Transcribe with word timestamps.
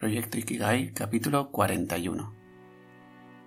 Proyecto 0.00 0.38
Ikigai, 0.38 0.94
capítulo 0.94 1.50
41. 1.50 2.32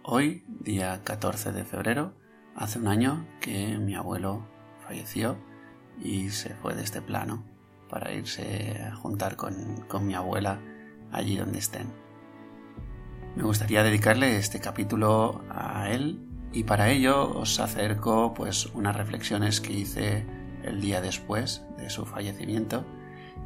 Hoy, 0.03 0.45
día 0.47 1.01
14 1.03 1.51
de 1.51 1.63
febrero, 1.63 2.13
hace 2.55 2.77
un 2.77 2.87
año 2.87 3.25
que 3.41 3.79
mi 3.79 3.95
abuelo 3.95 4.47
falleció 4.87 5.35
y 5.99 6.29
se 6.29 6.53
fue 6.53 6.75
de 6.75 6.83
este 6.83 7.01
plano 7.01 7.43
para 7.89 8.13
irse 8.13 8.79
a 8.83 8.93
juntar 8.93 9.35
con, 9.35 9.81
con 9.87 10.05
mi 10.05 10.13
abuela 10.13 10.61
allí 11.11 11.37
donde 11.37 11.57
estén. 11.57 11.87
Me 13.35 13.41
gustaría 13.41 13.81
dedicarle 13.81 14.37
este 14.37 14.59
capítulo 14.59 15.41
a 15.49 15.89
él 15.89 16.21
y 16.51 16.65
para 16.65 16.91
ello 16.91 17.35
os 17.35 17.59
acerco 17.59 18.35
pues 18.35 18.67
unas 18.67 18.95
reflexiones 18.95 19.59
que 19.59 19.73
hice 19.73 20.27
el 20.61 20.81
día 20.81 21.01
después 21.01 21.65
de 21.79 21.89
su 21.89 22.05
fallecimiento 22.05 22.85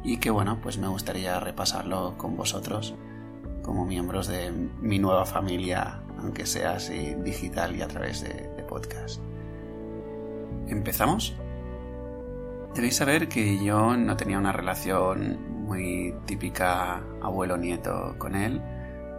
y 0.02 0.18
que 0.18 0.30
bueno, 0.30 0.58
pues 0.62 0.78
me 0.78 0.88
gustaría 0.88 1.40
repasarlo 1.40 2.16
con 2.16 2.36
vosotros 2.36 2.94
como 3.62 3.84
miembros 3.84 4.28
de 4.28 4.50
mi 4.80 4.98
nueva 4.98 5.26
familia, 5.26 6.00
aunque 6.18 6.46
sea 6.46 6.76
así 6.76 7.14
digital 7.22 7.76
y 7.76 7.82
a 7.82 7.88
través 7.88 8.22
de, 8.22 8.48
podcast. 8.68 9.20
¿Empezamos? 10.68 11.34
Debéis 12.74 12.96
saber 12.96 13.28
que 13.28 13.62
yo 13.64 13.96
no 13.96 14.16
tenía 14.16 14.38
una 14.38 14.52
relación 14.52 15.64
muy 15.64 16.14
típica 16.26 17.02
abuelo-nieto 17.22 18.14
con 18.18 18.36
él, 18.36 18.62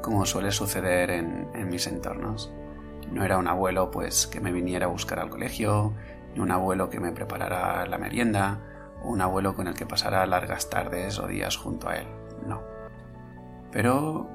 como 0.04 0.26
suele 0.26 0.52
suceder 0.52 1.10
en, 1.10 1.48
en 1.54 1.70
mis 1.70 1.88
entornos. 1.88 2.52
No 3.12 3.24
era 3.24 3.38
un 3.38 3.48
abuelo 3.48 3.90
pues 3.90 4.28
que 4.28 4.40
me 4.40 4.52
viniera 4.52 4.86
a 4.86 4.90
buscar 4.90 5.20
al 5.20 5.30
colegio, 5.30 5.94
ni 6.34 6.40
un 6.42 6.52
abuelo 6.52 6.90
que 6.90 7.00
me 7.00 7.12
preparara 7.12 7.86
la 7.86 7.98
merienda, 7.98 8.79
un 9.04 9.22
abuelo 9.22 9.56
con 9.56 9.68
el 9.68 9.76
que 9.76 9.86
pasara 9.86 10.26
largas 10.26 10.70
tardes 10.70 11.20
o 11.20 11.28
días 11.28 11.58
junto 11.58 11.90
a 11.90 11.96
él. 11.98 12.08
No. 12.46 12.62
Pero 13.72 14.30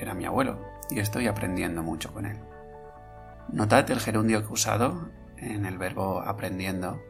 era 0.00 0.14
mi 0.14 0.24
abuelo 0.24 0.58
y 0.90 1.00
estoy 1.00 1.26
aprendiendo 1.26 1.82
mucho 1.82 2.12
con 2.12 2.26
él. 2.26 2.38
Notad 3.48 3.90
el 3.90 4.00
gerundio 4.00 4.42
que 4.42 4.48
he 4.48 4.52
usado 4.52 5.10
en 5.36 5.66
el 5.66 5.78
verbo 5.78 6.20
aprendiendo, 6.20 7.02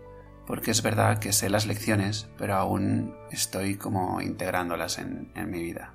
porque 0.47 0.71
es 0.71 0.83
verdad 0.83 1.19
que 1.19 1.33
sé 1.33 1.49
las 1.49 1.67
lecciones, 1.67 2.29
pero 2.39 2.55
aún 2.55 3.15
estoy 3.31 3.77
como 3.77 4.21
integrándolas 4.21 4.99
en, 4.99 5.33
en 5.35 5.51
mi 5.51 5.63
vida. 5.63 5.95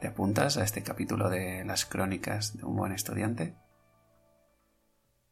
¿Te 0.00 0.08
apuntas 0.08 0.56
a 0.56 0.64
este 0.64 0.82
capítulo 0.82 1.30
de 1.30 1.64
las 1.64 1.86
crónicas 1.86 2.56
de 2.56 2.64
un 2.64 2.76
buen 2.76 2.92
estudiante? 2.92 3.56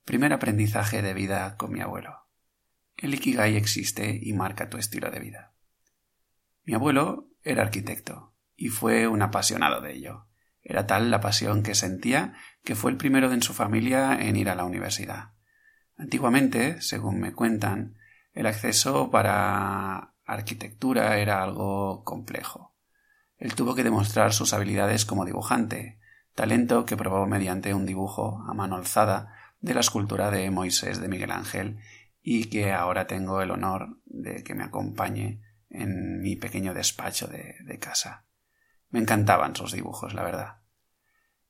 Primer 0.04 0.32
aprendizaje 0.32 1.02
de 1.02 1.14
vida 1.14 1.56
con 1.56 1.72
mi 1.72 1.80
abuelo. 1.80 2.23
El 2.96 3.14
Ikigai 3.14 3.56
existe 3.56 4.18
y 4.22 4.32
marca 4.32 4.70
tu 4.70 4.78
estilo 4.78 5.10
de 5.10 5.20
vida. 5.20 5.52
Mi 6.64 6.74
abuelo 6.74 7.28
era 7.42 7.62
arquitecto 7.62 8.34
y 8.56 8.68
fue 8.68 9.08
un 9.08 9.22
apasionado 9.22 9.80
de 9.80 9.92
ello. 9.92 10.26
Era 10.62 10.86
tal 10.86 11.10
la 11.10 11.20
pasión 11.20 11.62
que 11.62 11.74
sentía 11.74 12.34
que 12.62 12.74
fue 12.74 12.90
el 12.90 12.96
primero 12.96 13.32
en 13.32 13.42
su 13.42 13.52
familia 13.52 14.18
en 14.20 14.36
ir 14.36 14.48
a 14.48 14.54
la 14.54 14.64
universidad. 14.64 15.32
Antiguamente, 15.96 16.80
según 16.80 17.20
me 17.20 17.32
cuentan, 17.32 17.96
el 18.32 18.46
acceso 18.46 19.10
para 19.10 20.14
arquitectura 20.24 21.18
era 21.18 21.42
algo 21.42 22.02
complejo. 22.04 22.74
Él 23.36 23.54
tuvo 23.54 23.74
que 23.74 23.84
demostrar 23.84 24.32
sus 24.32 24.54
habilidades 24.54 25.04
como 25.04 25.24
dibujante, 25.24 26.00
talento 26.34 26.86
que 26.86 26.96
probó 26.96 27.26
mediante 27.26 27.74
un 27.74 27.84
dibujo 27.84 28.42
a 28.48 28.54
mano 28.54 28.76
alzada 28.76 29.34
de 29.60 29.74
la 29.74 29.80
escultura 29.80 30.30
de 30.30 30.50
Moisés 30.50 31.00
de 31.00 31.08
Miguel 31.08 31.30
Ángel 31.30 31.78
y 32.26 32.46
que 32.46 32.72
ahora 32.72 33.06
tengo 33.06 33.42
el 33.42 33.50
honor 33.50 34.00
de 34.06 34.42
que 34.42 34.54
me 34.54 34.64
acompañe 34.64 35.42
en 35.68 36.22
mi 36.22 36.36
pequeño 36.36 36.72
despacho 36.72 37.28
de, 37.28 37.78
casa. 37.78 38.24
Me 38.88 38.98
encantaban 38.98 39.54
sus 39.54 39.72
dibujos, 39.72 40.14
la 40.14 40.22
verdad. 40.22 40.62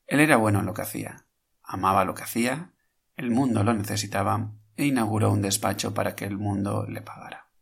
Él 0.04 0.18
era 0.18 0.36
bueno 0.36 0.58
en 0.58 0.66
lo 0.66 0.74
que 0.74 0.82
hacía, 0.82 1.28
amaba 1.62 2.04
lo 2.04 2.16
que 2.16 2.24
hacía, 2.24 2.74
el 3.14 3.30
mundo 3.30 3.62
lo 3.62 3.72
necesitaba 3.72 4.52
e 4.74 4.86
inauguró 4.86 5.30
un 5.30 5.42
despacho 5.42 5.94
para 5.94 6.16
que 6.16 6.24
el 6.24 6.38
mundo 6.38 6.86
le 6.88 7.02
pagara. 7.02 7.52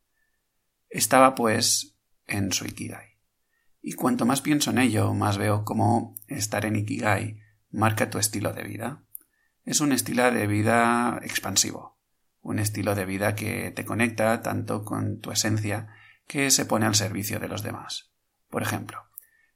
Estaba, 0.88 1.34
pues, 1.34 1.98
en 2.26 2.50
su 2.50 2.64
Ikigai. 2.64 3.18
Y 3.82 3.92
cuanto 3.92 4.24
más 4.24 4.40
pienso 4.40 4.70
en 4.70 4.78
ello, 4.78 5.12
más 5.12 5.36
veo 5.36 5.66
cómo 5.66 6.14
estar 6.28 6.64
en 6.64 6.76
Ikigai 6.76 7.40
marca 7.70 8.08
tu 8.08 8.18
estilo 8.18 8.54
de 8.54 8.62
vida. 8.62 9.04
Es 9.64 9.82
un 9.82 9.92
estilo 9.92 10.30
de 10.30 10.46
vida 10.46 11.20
expansivo, 11.22 11.91
un 12.42 12.58
estilo 12.58 12.94
de 12.94 13.06
vida 13.06 13.34
que 13.34 13.70
te 13.70 13.84
conecta 13.84 14.42
tanto 14.42 14.84
con 14.84 15.20
tu 15.20 15.30
esencia 15.30 15.88
que 16.26 16.50
se 16.50 16.66
pone 16.66 16.86
al 16.86 16.94
servicio 16.94 17.38
de 17.40 17.48
los 17.48 17.62
demás. 17.62 18.12
Por 18.50 18.62
ejemplo, 18.62 19.04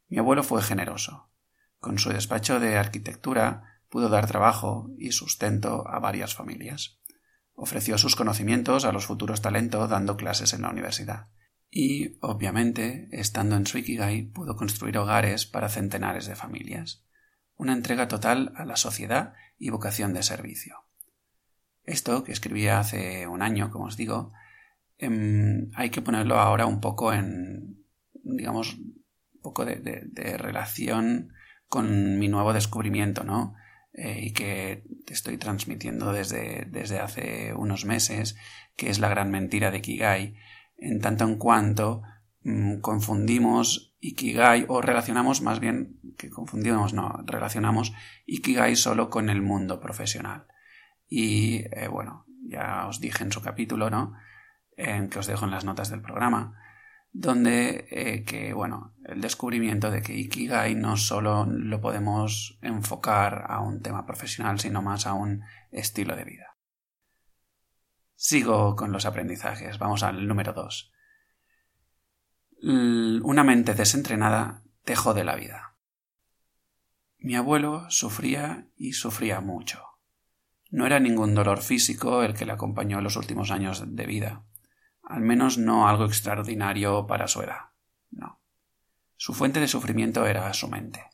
mi 0.09 0.19
abuelo 0.19 0.43
fue 0.43 0.63
generoso. 0.63 1.31
Con 1.79 1.99
su 1.99 2.11
despacho 2.11 2.61
de 2.61 2.79
arquitectura 2.79 3.83
pudo 3.89 4.09
dar 4.09 4.27
trabajo 4.27 4.91
y 4.99 5.13
sustento 5.13 5.87
a 5.89 5.99
varias 5.99 6.35
familias. 6.35 7.01
Ofreció 7.55 7.99
sus 7.99 8.17
conocimientos 8.17 8.85
a 8.85 8.93
los 8.93 9.07
futuros 9.07 9.43
talentos 9.43 9.89
dando 9.91 10.17
clases 10.17 10.53
en 10.53 10.63
la 10.63 10.71
universidad. 10.71 11.29
Y, 11.71 12.17
obviamente, 12.21 13.09
estando 13.11 13.57
en 13.57 13.67
Suikigai, 13.67 14.23
pudo 14.23 14.57
construir 14.57 14.99
hogares 14.99 15.47
para 15.47 15.69
centenares 15.69 16.27
de 16.27 16.37
familias. 16.37 17.05
Una 17.57 17.73
entrega 17.73 18.09
total 18.09 18.53
a 18.57 18.65
la 18.65 18.77
sociedad 18.77 19.35
y 19.59 19.71
vocación 19.71 20.13
de 20.13 20.23
servicio. 20.23 20.86
Esto, 21.87 22.25
que 22.25 22.33
escribía 22.33 22.81
hace 22.81 23.29
un 23.29 23.43
año, 23.43 23.71
como 23.71 23.87
os 23.87 23.97
digo, 23.97 24.33
em, 24.99 25.71
hay 25.75 25.91
que 25.91 26.03
ponerlo 26.03 26.39
ahora 26.39 26.67
un 26.67 26.81
poco 26.81 27.13
en, 27.13 27.85
digamos, 28.13 28.75
un 28.75 29.41
poco 29.41 29.65
de, 29.65 30.37
relación 30.37 31.33
con 31.69 32.19
mi 32.19 32.29
nuevo 32.29 32.53
descubrimiento, 32.53 33.23
¿no? 33.23 33.55
Eh, 33.93 34.19
y 34.21 34.33
que 34.33 34.85
te 35.07 35.15
estoy 35.15 35.39
transmitiendo 35.39 36.13
desde, 36.13 36.67
desde 36.67 36.99
hace 36.99 37.55
unos 37.55 37.85
meses, 37.85 38.37
que 38.77 38.91
es 38.91 38.99
la 38.99 39.09
gran 39.09 39.31
mentira 39.31 39.71
de 39.71 39.81
Kigai, 39.81 40.35
en 40.77 41.01
tanto 41.01 41.25
en 41.25 41.37
cuanto 41.39 42.03
mm, 42.43 42.81
confundimos 42.81 43.95
Ikigai 44.01 44.67
o 44.69 44.83
relacionamos 44.83 45.41
más 45.41 45.61
bien 45.61 46.01
que 46.19 46.31
confundimos, 46.31 46.93
no, 46.93 47.23
relacionamos 47.25 47.93
Ikigai 48.27 48.77
solo 48.77 49.09
con 49.09 49.31
el 49.31 49.41
mundo 49.41 49.81
profesional. 49.81 50.47
Y 51.09 51.65
eh, 51.71 51.89
bueno, 51.89 52.27
ya 52.49 52.87
os 52.87 53.00
dije 53.00 53.22
en 53.22 53.33
su 53.33 53.43
capítulo, 53.43 53.91
¿no? 53.91 54.15
En 54.77 55.09
que 55.09 55.19
os 55.19 55.27
dejo 55.27 55.44
en 55.44 55.50
las 55.50 55.65
notas 55.65 55.91
del 55.91 56.03
programa, 56.03 56.59
donde 57.12 57.87
eh, 57.91 58.25
que, 58.25 58.53
bueno, 58.53 58.94
el 59.05 59.21
descubrimiento 59.21 59.91
de 59.91 60.03
que 60.03 60.15
Ikigai 60.15 60.75
no 60.75 60.97
solo 60.97 61.47
lo 61.47 61.81
podemos 61.81 62.59
enfocar 62.61 63.47
a 63.49 63.61
un 63.61 63.81
tema 63.81 64.05
profesional, 64.05 64.61
sino 64.61 64.83
más 64.83 65.06
a 65.06 65.15
un 65.15 65.43
estilo 65.71 66.15
de 66.15 66.25
vida. 66.25 66.56
Sigo 68.15 68.77
con 68.77 68.93
los 68.93 69.06
aprendizajes. 69.06 69.78
Vamos 69.78 70.03
al 70.03 70.27
número 70.27 70.53
dos. 70.53 70.93
Una 72.62 73.44
mente 73.44 73.75
desentrenada 73.75 74.62
te 74.84 74.97
jode 74.97 75.25
la 75.25 75.37
vida. 75.37 75.77
Mi 77.19 77.37
abuelo 77.37 77.91
sufría 77.91 78.69
y 78.77 78.93
sufría 78.93 79.41
mucho. 79.41 79.96
No 80.71 80.87
era 80.87 81.00
ningún 81.00 81.34
dolor 81.34 81.62
físico 81.62 82.22
el 82.22 82.34
que 82.34 82.47
le 82.47 82.53
acompañó 82.53 82.99
en 82.99 83.04
los 83.04 83.16
últimos 83.16 83.50
años 83.50 83.84
de 83.87 84.06
vida, 84.06 84.43
al 85.03 85.21
menos 85.21 85.59
no 85.59 85.88
algo 85.88 86.04
extraordinario 86.04 87.06
para 87.06 87.28
su 87.28 87.43
edad. 87.43 87.71
No. 88.10 88.41
Su 89.16 89.34
fuente 89.34 89.60
de 89.60 89.69
sufrimiento 89.69 90.26
era 90.26 90.53
su 90.53 90.69
mente. 90.69 91.05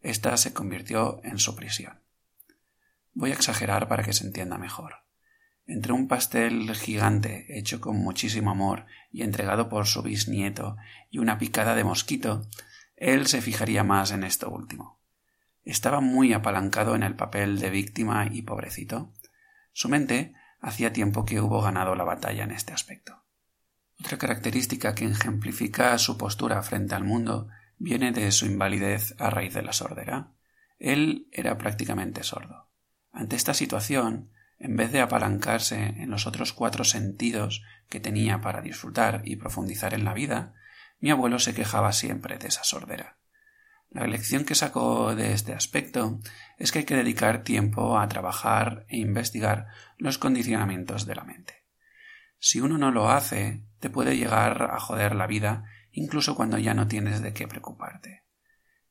Esta 0.00 0.36
se 0.36 0.52
convirtió 0.52 1.20
en 1.24 1.38
su 1.38 1.54
prisión. 1.54 2.00
Voy 3.12 3.30
a 3.30 3.34
exagerar 3.34 3.88
para 3.88 4.02
que 4.02 4.12
se 4.12 4.26
entienda 4.26 4.58
mejor. 4.58 5.04
Entre 5.66 5.92
un 5.92 6.08
pastel 6.08 6.74
gigante 6.74 7.46
hecho 7.58 7.80
con 7.80 7.96
muchísimo 7.96 8.50
amor 8.50 8.86
y 9.12 9.22
entregado 9.22 9.68
por 9.68 9.86
su 9.86 10.02
bisnieto 10.02 10.76
y 11.10 11.18
una 11.18 11.38
picada 11.38 11.74
de 11.74 11.84
mosquito, 11.84 12.48
él 12.96 13.26
se 13.26 13.40
fijaría 13.40 13.84
más 13.84 14.10
en 14.10 14.24
esto 14.24 14.50
último. 14.50 14.99
Estaba 15.70 16.00
muy 16.00 16.32
apalancado 16.32 16.96
en 16.96 17.04
el 17.04 17.14
papel 17.14 17.60
de 17.60 17.70
víctima 17.70 18.26
y 18.28 18.42
pobrecito. 18.42 19.12
Su 19.72 19.88
mente 19.88 20.34
hacía 20.60 20.92
tiempo 20.92 21.24
que 21.24 21.40
hubo 21.40 21.62
ganado 21.62 21.94
la 21.94 22.02
batalla 22.02 22.42
en 22.42 22.50
este 22.50 22.72
aspecto. 22.72 23.22
Otra 24.00 24.18
característica 24.18 24.96
que 24.96 25.04
ejemplifica 25.04 25.96
su 25.98 26.18
postura 26.18 26.60
frente 26.64 26.96
al 26.96 27.04
mundo 27.04 27.46
viene 27.78 28.10
de 28.10 28.32
su 28.32 28.46
invalidez 28.46 29.14
a 29.20 29.30
raíz 29.30 29.54
de 29.54 29.62
la 29.62 29.72
sordera. 29.72 30.32
Él 30.80 31.28
era 31.30 31.56
prácticamente 31.56 32.24
sordo. 32.24 32.68
Ante 33.12 33.36
esta 33.36 33.54
situación, 33.54 34.32
en 34.58 34.74
vez 34.74 34.90
de 34.90 35.02
apalancarse 35.02 35.94
en 35.98 36.10
los 36.10 36.26
otros 36.26 36.52
cuatro 36.52 36.82
sentidos 36.82 37.62
que 37.88 38.00
tenía 38.00 38.40
para 38.40 38.60
disfrutar 38.60 39.22
y 39.24 39.36
profundizar 39.36 39.94
en 39.94 40.04
la 40.04 40.14
vida, 40.14 40.52
mi 40.98 41.12
abuelo 41.12 41.38
se 41.38 41.54
quejaba 41.54 41.92
siempre 41.92 42.38
de 42.38 42.48
esa 42.48 42.64
sordera. 42.64 43.19
La 43.90 44.06
lección 44.06 44.44
que 44.44 44.54
saco 44.54 45.16
de 45.16 45.32
este 45.32 45.52
aspecto 45.52 46.20
es 46.58 46.70
que 46.70 46.80
hay 46.80 46.84
que 46.84 46.94
dedicar 46.94 47.42
tiempo 47.42 47.98
a 47.98 48.08
trabajar 48.08 48.86
e 48.88 48.98
investigar 48.98 49.66
los 49.98 50.16
condicionamientos 50.16 51.06
de 51.06 51.16
la 51.16 51.24
mente. 51.24 51.64
Si 52.38 52.60
uno 52.60 52.78
no 52.78 52.92
lo 52.92 53.10
hace, 53.10 53.64
te 53.80 53.90
puede 53.90 54.16
llegar 54.16 54.70
a 54.70 54.78
joder 54.78 55.16
la 55.16 55.26
vida 55.26 55.64
incluso 55.90 56.36
cuando 56.36 56.56
ya 56.56 56.72
no 56.72 56.86
tienes 56.86 57.20
de 57.20 57.32
qué 57.32 57.48
preocuparte. 57.48 58.22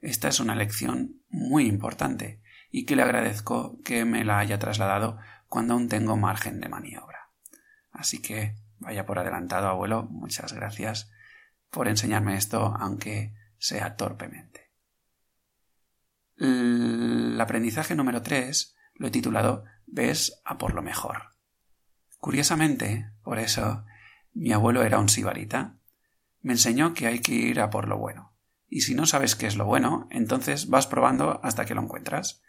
Esta 0.01 0.27
es 0.27 0.41
una 0.41 0.53
lección 0.53 1.21
muy 1.29 1.65
importante 1.65 2.41
y 2.69 2.85
que 2.85 2.97
le 2.97 3.03
agradezco 3.03 3.79
que 3.83 4.03
me 4.03 4.25
la 4.25 4.39
haya 4.39 4.59
trasladado 4.59 5.17
cuando 5.47 5.75
aún 5.75 5.87
tengo 5.87 6.17
margen 6.17 6.59
de 6.59 6.67
maniobra. 6.67 7.31
Así 7.91 8.21
que 8.21 8.55
vaya 8.79 9.05
por 9.05 9.17
adelantado, 9.17 9.67
abuelo, 9.67 10.03
muchas 10.03 10.51
gracias 10.51 11.09
por 11.69 11.87
enseñarme 11.87 12.35
esto, 12.35 12.75
aunque 12.77 13.33
sea 13.57 13.95
torpemente. 13.95 14.68
El 16.39 17.39
aprendizaje 17.39 17.95
número 17.95 18.21
3 18.21 18.75
lo 18.95 19.07
he 19.07 19.11
titulado 19.11 19.65
Ves 19.87 20.41
a 20.45 20.57
por 20.57 20.73
lo 20.73 20.81
mejor. 20.81 21.33
Curiosamente, 22.19 23.11
por 23.23 23.39
eso, 23.39 23.85
mi 24.33 24.51
abuelo 24.51 24.83
era 24.83 24.99
un 24.99 25.09
sibarita. 25.09 25.75
Me 26.41 26.53
enseñó 26.53 26.93
que 26.93 27.07
hay 27.07 27.19
que 27.19 27.33
ir 27.33 27.59
a 27.59 27.69
por 27.69 27.87
lo 27.87 27.97
bueno. 27.97 28.33
Y 28.67 28.81
si 28.81 28.93
no 28.93 29.05
sabes 29.05 29.35
qué 29.35 29.47
es 29.47 29.57
lo 29.57 29.65
bueno, 29.65 30.07
entonces 30.11 30.69
vas 30.69 30.87
probando 30.87 31.41
hasta 31.43 31.65
que 31.65 31.75
lo 31.75 31.81
encuentras. 31.81 32.41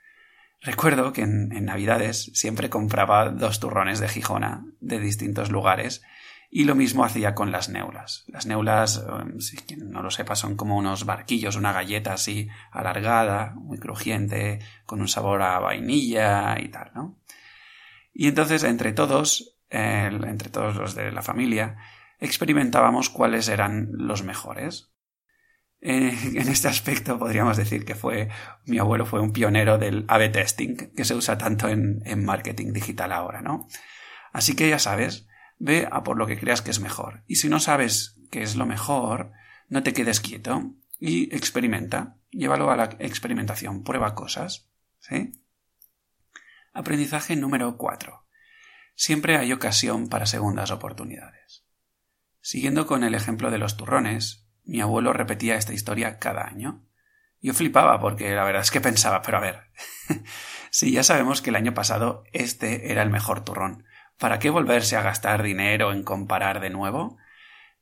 Recuerdo 0.61 1.13
que 1.13 1.23
en, 1.23 1.49
Navidades 1.65 2.31
siempre 2.35 2.69
compraba 2.69 3.31
dos 3.31 3.61
turrones 3.61 3.99
de 3.99 4.09
Gijona 4.09 4.67
de 4.81 5.01
distintos 5.01 5.51
lugares 5.51 6.03
y 6.53 6.65
lo 6.65 6.75
mismo 6.75 7.05
hacía 7.05 7.35
con 7.35 7.53
las 7.53 7.69
neulas. 7.69 8.25
Las 8.27 8.47
neulas, 8.47 9.05
em, 9.09 9.39
si 9.39 9.57
quien 9.57 9.91
no 9.91 10.03
lo 10.03 10.11
sepa, 10.11 10.35
son 10.35 10.57
como 10.57 10.77
unos 10.77 11.07
barquillos, 11.07 11.55
una 11.55 11.73
galleta 11.73 12.15
así 12.15 12.49
alargada, 12.73 13.55
muy 13.55 13.79
crujiente, 13.79 14.59
con 14.85 15.01
un 15.01 15.07
sabor 15.07 15.43
a 15.43 15.61
vainilla 15.61 16.61
y 16.61 16.69
tal, 16.69 16.91
¿no? 16.95 17.21
Y 18.13 18.27
entonces 18.27 18.65
entre 18.65 18.93
todos, 18.93 19.57
entre 19.71 20.51
todos 20.51 20.75
los 20.75 20.97
de 20.97 21.13
la 21.13 21.23
familia, 21.23 21.77
experimentábamos 22.19 23.11
cuáles 23.11 23.49
eran 23.49 23.89
los 23.93 24.25
mejores. 24.25 24.93
Eh, 25.81 26.13
en 26.35 26.49
este 26.49 26.67
aspecto 26.67 27.19
podríamos 27.19 27.57
decir 27.57 27.85
que 27.85 27.95
fue 27.95 28.29
mi 28.67 28.79
abuelo 28.79 29.07
fue 29.07 29.21
un 29.21 29.33
pionero 29.33 29.79
del 29.79 30.05
A-B 30.09 30.29
testing 30.29 30.77
que 30.95 31.05
se 31.07 31.15
usa 31.15 31.39
tanto 31.39 31.69
en, 31.69 32.03
en 32.05 32.25
marketing 32.25 32.73
digital 32.73 33.13
ahora, 33.13 33.41
¿no? 33.41 33.69
Así 34.33 34.55
que 34.55 34.69
ya 34.69 34.79
sabes, 34.79 35.30
ve 35.61 35.87
a 35.93 36.03
por 36.03 36.17
lo 36.17 36.27
que 36.27 36.39
creas 36.39 36.63
que 36.63 36.73
es 36.73 36.81
mejor. 36.81 37.23
Y 37.29 37.37
si 37.37 37.49
no 37.49 37.61
sabes 37.61 38.17
qué 38.31 38.43
es 38.43 38.57
lo 38.57 38.67
mejor, 38.67 39.33
no 39.69 39.85
te 39.85 39.93
quedes 39.93 40.19
quieto 40.19 40.75
y 40.99 41.33
experimenta. 41.35 42.17
Llévalo 42.31 42.71
a 42.71 42.77
la 42.77 42.85
experimentación, 42.99 43.85
prueba 43.85 44.15
cosas. 44.15 44.69
¿Sí? 44.99 45.33
Aprendizaje 46.73 47.37
número 47.37 47.77
4. 47.77 48.27
Siempre 48.95 49.37
hay 49.37 49.53
ocasión 49.53 50.09
para 50.09 50.27
segundas 50.27 50.71
oportunidades. 50.71 51.65
Siguiendo 52.41 52.87
con 52.87 53.05
el 53.05 53.15
ejemplo 53.15 53.51
de 53.51 53.59
los 53.59 53.77
turrones, 53.77 54.47
mi 54.65 54.81
abuelo 54.81 55.13
repetía 55.13 55.57
esta 55.57 55.75
historia 55.75 56.19
cada 56.19 56.47
año. 56.47 56.87
Yo 57.43 57.53
flipaba 57.55 58.01
porque 58.01 58.35
la 58.35 58.45
verdad 58.45 58.63
es 58.63 58.71
que 58.71 58.81
pensaba, 58.81 59.21
pero 59.23 59.39
a 59.39 59.41
ver, 59.41 59.71
si 60.71 60.93
ya 60.93 61.03
sabemos 61.03 61.43
que 61.43 61.51
el 61.51 61.57
año 61.57 61.75
pasado 61.75 62.25
este 62.33 62.93
era 62.93 63.03
el 63.03 63.11
mejor 63.11 63.45
turrón, 63.45 63.85
¿para 64.21 64.39
qué 64.39 64.51
volverse 64.51 64.97
a 64.97 65.03
gastar 65.03 65.43
dinero 65.43 65.93
en 65.93 66.05
comparar 66.05 66.61
de 66.61 66.71
nuevo? 66.71 67.17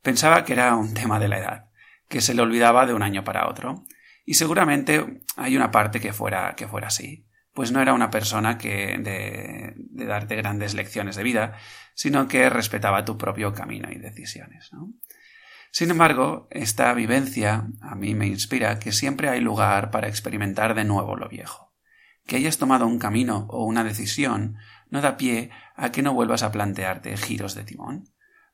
Pensaba 0.01 0.45
que 0.45 0.55
era 0.55 0.75
un 0.77 0.95
tema 0.95 1.19
de 1.19 1.29
la 1.29 1.39
edad, 1.39 1.65
que 2.09 2.21
se 2.21 2.33
le 2.33 2.41
olvidaba 2.41 2.87
de 2.87 2.95
un 2.95 3.03
año 3.03 3.25
para 3.25 3.49
otro, 3.49 3.85
y 4.25 4.35
seguramente 4.35 5.23
hay 5.37 5.57
una 5.57 5.71
parte 5.71 6.01
que 6.01 6.13
fuera, 6.13 6.55
que 6.55 6.69
fuera 6.69 6.87
así, 6.87 7.27
pues 7.53 7.73
no 7.73 7.83
era 7.83 7.93
una 7.93 8.11
persona 8.11 8.57
que 8.57 8.99
de, 8.99 9.75
darte 10.07 10.37
grandes 10.37 10.75
lecciones 10.75 11.17
de 11.17 11.25
vida, 11.25 11.57
sino 11.95 12.29
que 12.29 12.49
respetaba 12.49 13.05
tu 13.05 13.19
propio 13.19 13.53
camino 13.53 13.91
y 13.91 13.99
decisiones. 13.99 14.71
Sin 15.73 15.91
embargo, 15.91 16.47
esta 16.53 16.95
vivencia 16.95 17.67
a 17.81 17.97
mí 17.97 18.15
me 18.15 18.29
inspira 18.29 18.79
que 18.79 18.93
siempre 18.93 19.29
hay 19.29 19.41
lugar 19.41 19.91
para 19.91 20.07
experimentar 20.07 20.75
de 20.77 20.85
nuevo 20.85 21.17
lo 21.17 21.29
viejo. 21.29 21.75
Que 22.27 22.37
hayas 22.37 22.59
tomado 22.59 22.87
un 22.87 23.01
camino 23.01 23.47
o 23.51 23.65
una 23.65 23.83
decisión 23.83 24.57
no 24.91 25.01
da 25.01 25.17
pie 25.17 25.51
a 25.75 25.93
que 25.93 26.03
no 26.03 26.15
vuelvas 26.15 26.43
a 26.43 26.53
plantearte 26.53 27.17
giros 27.17 27.55
de 27.55 27.65
timón, 27.65 28.05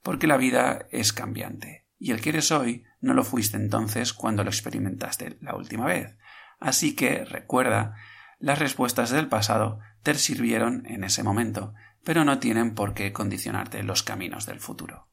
porque 0.02 0.26
la 0.26 0.36
vida 0.36 0.86
es 0.90 1.12
cambiante, 1.12 1.86
y 1.98 2.10
el 2.10 2.20
que 2.20 2.30
eres 2.30 2.50
hoy 2.50 2.84
no 3.00 3.14
lo 3.14 3.24
fuiste 3.24 3.56
entonces 3.56 4.12
cuando 4.12 4.44
lo 4.44 4.50
experimentaste 4.50 5.38
la 5.40 5.54
última 5.54 5.86
vez. 5.86 6.16
Así 6.60 6.94
que 6.94 7.24
recuerda, 7.24 7.94
las 8.38 8.58
respuestas 8.58 9.10
del 9.10 9.28
pasado 9.28 9.80
te 10.02 10.14
sirvieron 10.14 10.86
en 10.86 11.04
ese 11.04 11.22
momento, 11.22 11.74
pero 12.04 12.24
no 12.24 12.38
tienen 12.38 12.74
por 12.74 12.94
qué 12.94 13.12
condicionarte 13.12 13.82
los 13.82 14.02
caminos 14.02 14.46
del 14.46 14.60
futuro 14.60 15.08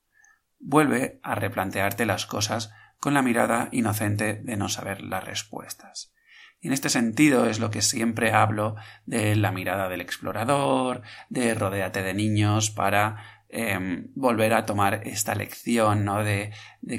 vuelve 0.62 1.20
a 1.24 1.36
replantearte 1.36 2.06
las 2.06 2.26
cosas 2.26 2.72
con 3.00 3.14
la 3.14 3.22
mirada 3.22 3.68
inocente 3.72 4.36
de 4.36 4.56
no 4.56 4.70
saber 4.70 5.02
las 5.02 5.24
respuestas. 5.24 6.14
En 6.62 6.74
este 6.74 6.90
sentido 6.90 7.48
es 7.48 7.60
lo 7.60 7.72
que 7.72 7.82
siempre 7.82 8.34
hablo 8.34 8.76
de 9.06 9.36
la 9.36 9.52
mirada 9.52 9.90
del 9.90 10.00
explorador, 10.00 11.02
de 11.30 11.56
rodéate 11.56 12.04
de 12.04 12.14
niños 12.14 12.70
para 12.70 13.44
em, 13.50 14.12
volver 14.14 14.54
a 14.54 14.66
tomar 14.68 15.02
esta 15.08 15.34
lección, 15.34 16.06
¿no? 16.06 16.24
De, 16.24 16.52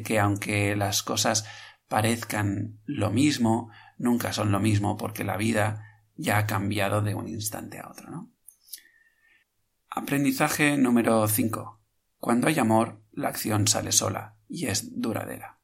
que 0.04 0.18
aunque 0.18 0.74
las 0.74 1.04
cosas 1.04 1.46
parezcan 1.86 2.80
lo 2.86 3.10
mismo, 3.10 3.70
nunca 3.98 4.32
son 4.32 4.50
lo 4.50 4.58
mismo 4.58 4.96
porque 4.96 5.22
la 5.22 5.36
vida 5.36 5.86
ya 6.16 6.38
ha 6.38 6.46
cambiado 6.46 7.00
de 7.00 7.14
un 7.14 7.28
instante 7.28 7.78
a 7.78 7.88
otro. 7.88 8.28
Aprendizaje 9.88 10.76
número 10.76 11.28
5. 11.28 11.80
Cuando 12.18 12.48
hay 12.48 12.58
amor, 12.58 13.00
la 13.12 13.28
acción 13.28 13.68
sale 13.68 13.92
sola 13.92 14.36
y 14.48 14.66
es 14.66 15.00
duradera. 15.00 15.60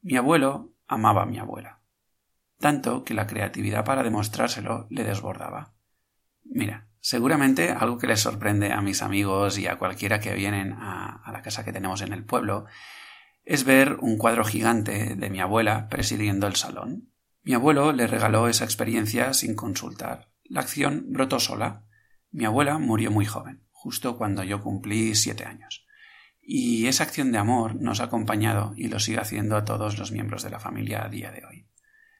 Mi 0.00 0.16
abuelo 0.16 0.72
amaba 0.86 1.22
a 1.22 1.26
mi 1.26 1.38
abuela, 1.38 1.81
tanto 2.62 3.04
que 3.04 3.12
la 3.12 3.26
creatividad 3.26 3.84
para 3.84 4.02
demostrárselo 4.02 4.86
le 4.88 5.04
desbordaba. 5.04 5.74
Mira, 6.44 6.88
seguramente 7.00 7.70
algo 7.70 7.98
que 7.98 8.06
les 8.06 8.20
sorprende 8.20 8.72
a 8.72 8.80
mis 8.80 9.02
amigos 9.02 9.58
y 9.58 9.66
a 9.66 9.76
cualquiera 9.76 10.20
que 10.20 10.34
vienen 10.34 10.72
a, 10.72 11.20
a 11.22 11.32
la 11.32 11.42
casa 11.42 11.64
que 11.64 11.74
tenemos 11.74 12.00
en 12.00 12.14
el 12.14 12.24
pueblo 12.24 12.64
es 13.44 13.64
ver 13.64 13.98
un 14.00 14.16
cuadro 14.16 14.44
gigante 14.44 15.16
de 15.16 15.30
mi 15.30 15.40
abuela 15.40 15.88
presidiendo 15.88 16.46
el 16.46 16.56
salón. 16.56 17.10
Mi 17.42 17.52
abuelo 17.54 17.92
le 17.92 18.06
regaló 18.06 18.48
esa 18.48 18.64
experiencia 18.64 19.34
sin 19.34 19.54
consultar. 19.54 20.30
La 20.44 20.60
acción 20.60 21.06
brotó 21.08 21.40
sola. 21.40 21.84
Mi 22.30 22.44
abuela 22.44 22.78
murió 22.78 23.10
muy 23.10 23.26
joven, 23.26 23.66
justo 23.70 24.16
cuando 24.16 24.44
yo 24.44 24.62
cumplí 24.62 25.14
siete 25.14 25.44
años. 25.44 25.84
Y 26.40 26.86
esa 26.86 27.04
acción 27.04 27.32
de 27.32 27.38
amor 27.38 27.74
nos 27.76 28.00
ha 28.00 28.04
acompañado 28.04 28.74
y 28.76 28.88
lo 28.88 29.00
sigue 29.00 29.20
haciendo 29.20 29.56
a 29.56 29.64
todos 29.64 29.98
los 29.98 30.12
miembros 30.12 30.42
de 30.42 30.50
la 30.50 30.60
familia 30.60 31.04
a 31.04 31.08
día 31.08 31.30
de 31.32 31.44
hoy. 31.44 31.66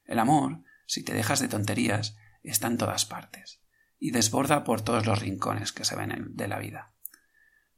El 0.05 0.19
amor, 0.19 0.63
si 0.87 1.03
te 1.03 1.15
dejas 1.15 1.41
de 1.41 1.49
tonterías, 1.49 2.17
está 2.43 2.67
en 2.67 2.79
todas 2.79 3.05
partes 3.07 3.63
y 3.99 4.11
desborda 4.11 4.65
por 4.65 4.83
todos 4.83 5.07
los 5.07 5.21
rincones 5.21 5.73
que 5.73 5.85
se 5.85 5.97
ven 5.97 6.35
de 6.35 6.49
la 6.49 6.59
vida. 6.59 6.93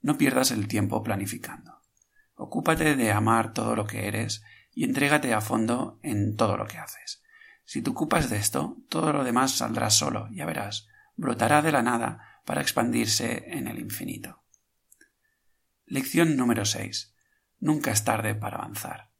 No 0.00 0.16
pierdas 0.16 0.50
el 0.50 0.68
tiempo 0.68 1.02
planificando. 1.02 1.82
Ocúpate 2.34 2.96
de 2.96 3.12
amar 3.12 3.52
todo 3.52 3.76
lo 3.76 3.86
que 3.86 4.08
eres 4.08 4.42
y 4.72 4.84
entrégate 4.84 5.32
a 5.34 5.40
fondo 5.40 6.00
en 6.02 6.36
todo 6.36 6.56
lo 6.56 6.66
que 6.66 6.78
haces. 6.78 7.22
Si 7.64 7.82
te 7.82 7.90
ocupas 7.90 8.28
de 8.28 8.36
esto, 8.36 8.78
todo 8.88 9.12
lo 9.12 9.24
demás 9.24 9.52
saldrá 9.52 9.90
solo, 9.90 10.28
ya 10.32 10.46
verás, 10.46 10.88
brotará 11.16 11.62
de 11.62 11.72
la 11.72 11.82
nada 11.82 12.40
para 12.44 12.60
expandirse 12.60 13.44
en 13.46 13.68
el 13.68 13.78
infinito. 13.78 14.42
Lección 15.86 16.36
número 16.36 16.64
6. 16.64 17.14
Nunca 17.60 17.90
es 17.92 18.04
tarde 18.04 18.34
para 18.34 18.56
avanzar. 18.56 19.13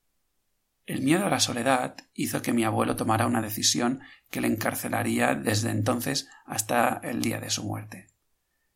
El 0.87 1.03
miedo 1.03 1.25
a 1.27 1.31
la 1.31 1.41
soledad 1.41 1.97
hizo 2.13 2.43
que 2.43 2.53
mi 2.53 2.65
abuelo 2.65 2.95
tomara 2.95 3.27
una 3.27 3.41
decisión 3.41 4.01
que 4.31 4.41
le 4.41 4.49
encarcelaría 4.49 5.35
desde 5.35 5.71
entonces 5.71 6.29
hasta 6.45 7.01
el 7.03 7.23
día 7.23 7.41
de 7.41 7.51
su 7.51 7.65
muerte. 7.65 8.09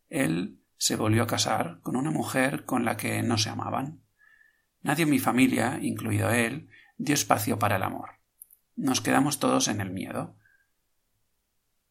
Él 0.08 0.62
se 0.78 0.96
volvió 0.96 1.24
a 1.24 1.26
casar 1.26 1.80
con 1.82 1.96
una 1.96 2.10
mujer 2.10 2.64
con 2.64 2.84
la 2.84 2.96
que 2.96 3.22
no 3.22 3.36
se 3.36 3.50
amaban. 3.50 4.00
Nadie 4.80 5.02
en 5.02 5.10
mi 5.10 5.18
familia, 5.18 5.78
incluido 5.82 6.30
él, 6.30 6.70
dio 6.96 7.14
espacio 7.14 7.58
para 7.58 7.76
el 7.76 7.82
amor. 7.82 8.20
Nos 8.74 9.00
quedamos 9.00 9.38
todos 9.38 9.68
en 9.68 9.80
el 9.80 9.90
miedo. 9.90 10.36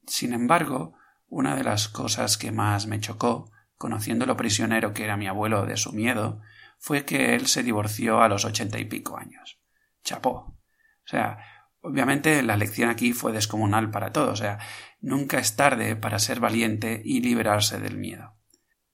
Sin 0.07 0.33
embargo, 0.33 0.95
una 1.27 1.55
de 1.55 1.63
las 1.63 1.89
cosas 1.89 2.37
que 2.37 2.51
más 2.51 2.87
me 2.87 2.99
chocó 2.99 3.51
conociendo 3.77 4.25
lo 4.25 4.37
prisionero 4.37 4.93
que 4.93 5.03
era 5.03 5.17
mi 5.17 5.27
abuelo 5.27 5.65
de 5.65 5.77
su 5.77 5.93
miedo, 5.93 6.41
fue 6.79 7.05
que 7.05 7.35
él 7.35 7.47
se 7.47 7.63
divorció 7.63 8.21
a 8.21 8.27
los 8.27 8.45
ochenta 8.45 8.79
y 8.79 8.85
pico 8.85 9.17
años. 9.17 9.59
Chapó. 10.07 10.31
O 10.31 11.07
sea, 11.09 11.37
obviamente 11.81 12.41
la 12.41 12.55
lección 12.55 12.89
aquí 12.89 13.11
fue 13.11 13.33
descomunal 13.33 13.91
para 13.91 14.13
todos. 14.13 14.31
O 14.31 14.35
sea, 14.37 14.57
nunca 15.01 15.37
es 15.37 15.57
tarde 15.57 15.97
para 15.97 16.17
ser 16.17 16.39
valiente 16.39 17.01
y 17.03 17.19
liberarse 17.19 17.81
del 17.81 17.97
miedo. 17.97 18.33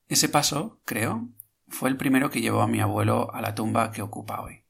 Ese 0.08 0.28
paso, 0.28 0.82
creo, 0.86 1.30
fue 1.68 1.90
el 1.90 1.98
primero 1.98 2.32
que 2.32 2.42
llevó 2.42 2.64
a 2.64 2.68
mi 2.68 2.80
abuelo 2.80 3.32
a 3.32 3.42
la 3.42 3.54
tumba 3.54 3.92
que 3.92 4.02
ocupa 4.02 4.42
hoy. 4.42 4.66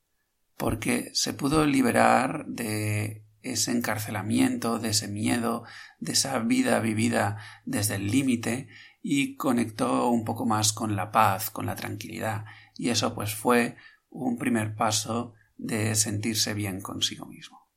Porque 0.58 1.12
se 1.14 1.34
pudo 1.34 1.66
liberar 1.66 2.46
de 2.46 3.26
ese 3.42 3.72
encarcelamiento, 3.72 4.80
de 4.80 4.90
ese 4.90 5.08
miedo, 5.08 5.64
de 6.00 6.12
esa 6.12 6.40
vida 6.40 6.80
vivida 6.82 7.38
desde 7.66 7.96
el 7.96 8.12
límite 8.12 8.68
y 9.02 9.38
conectó 9.38 10.10
un 10.10 10.26
poco 10.26 10.46
más 10.46 10.74
con 10.74 10.98
la 10.98 11.12
paz, 11.12 11.50
con 11.50 11.66
la 11.66 11.76
tranquilidad. 11.76 12.44
Y 12.78 12.90
eso 12.90 13.16
pues 13.16 13.34
fue 13.34 13.78
un 14.10 14.38
primer 14.38 14.76
paso 14.76 15.36
de 15.64 15.96
sentirse 15.96 16.54
bien 16.54 16.82
consigo 16.82 17.26
mismo. 17.26 17.70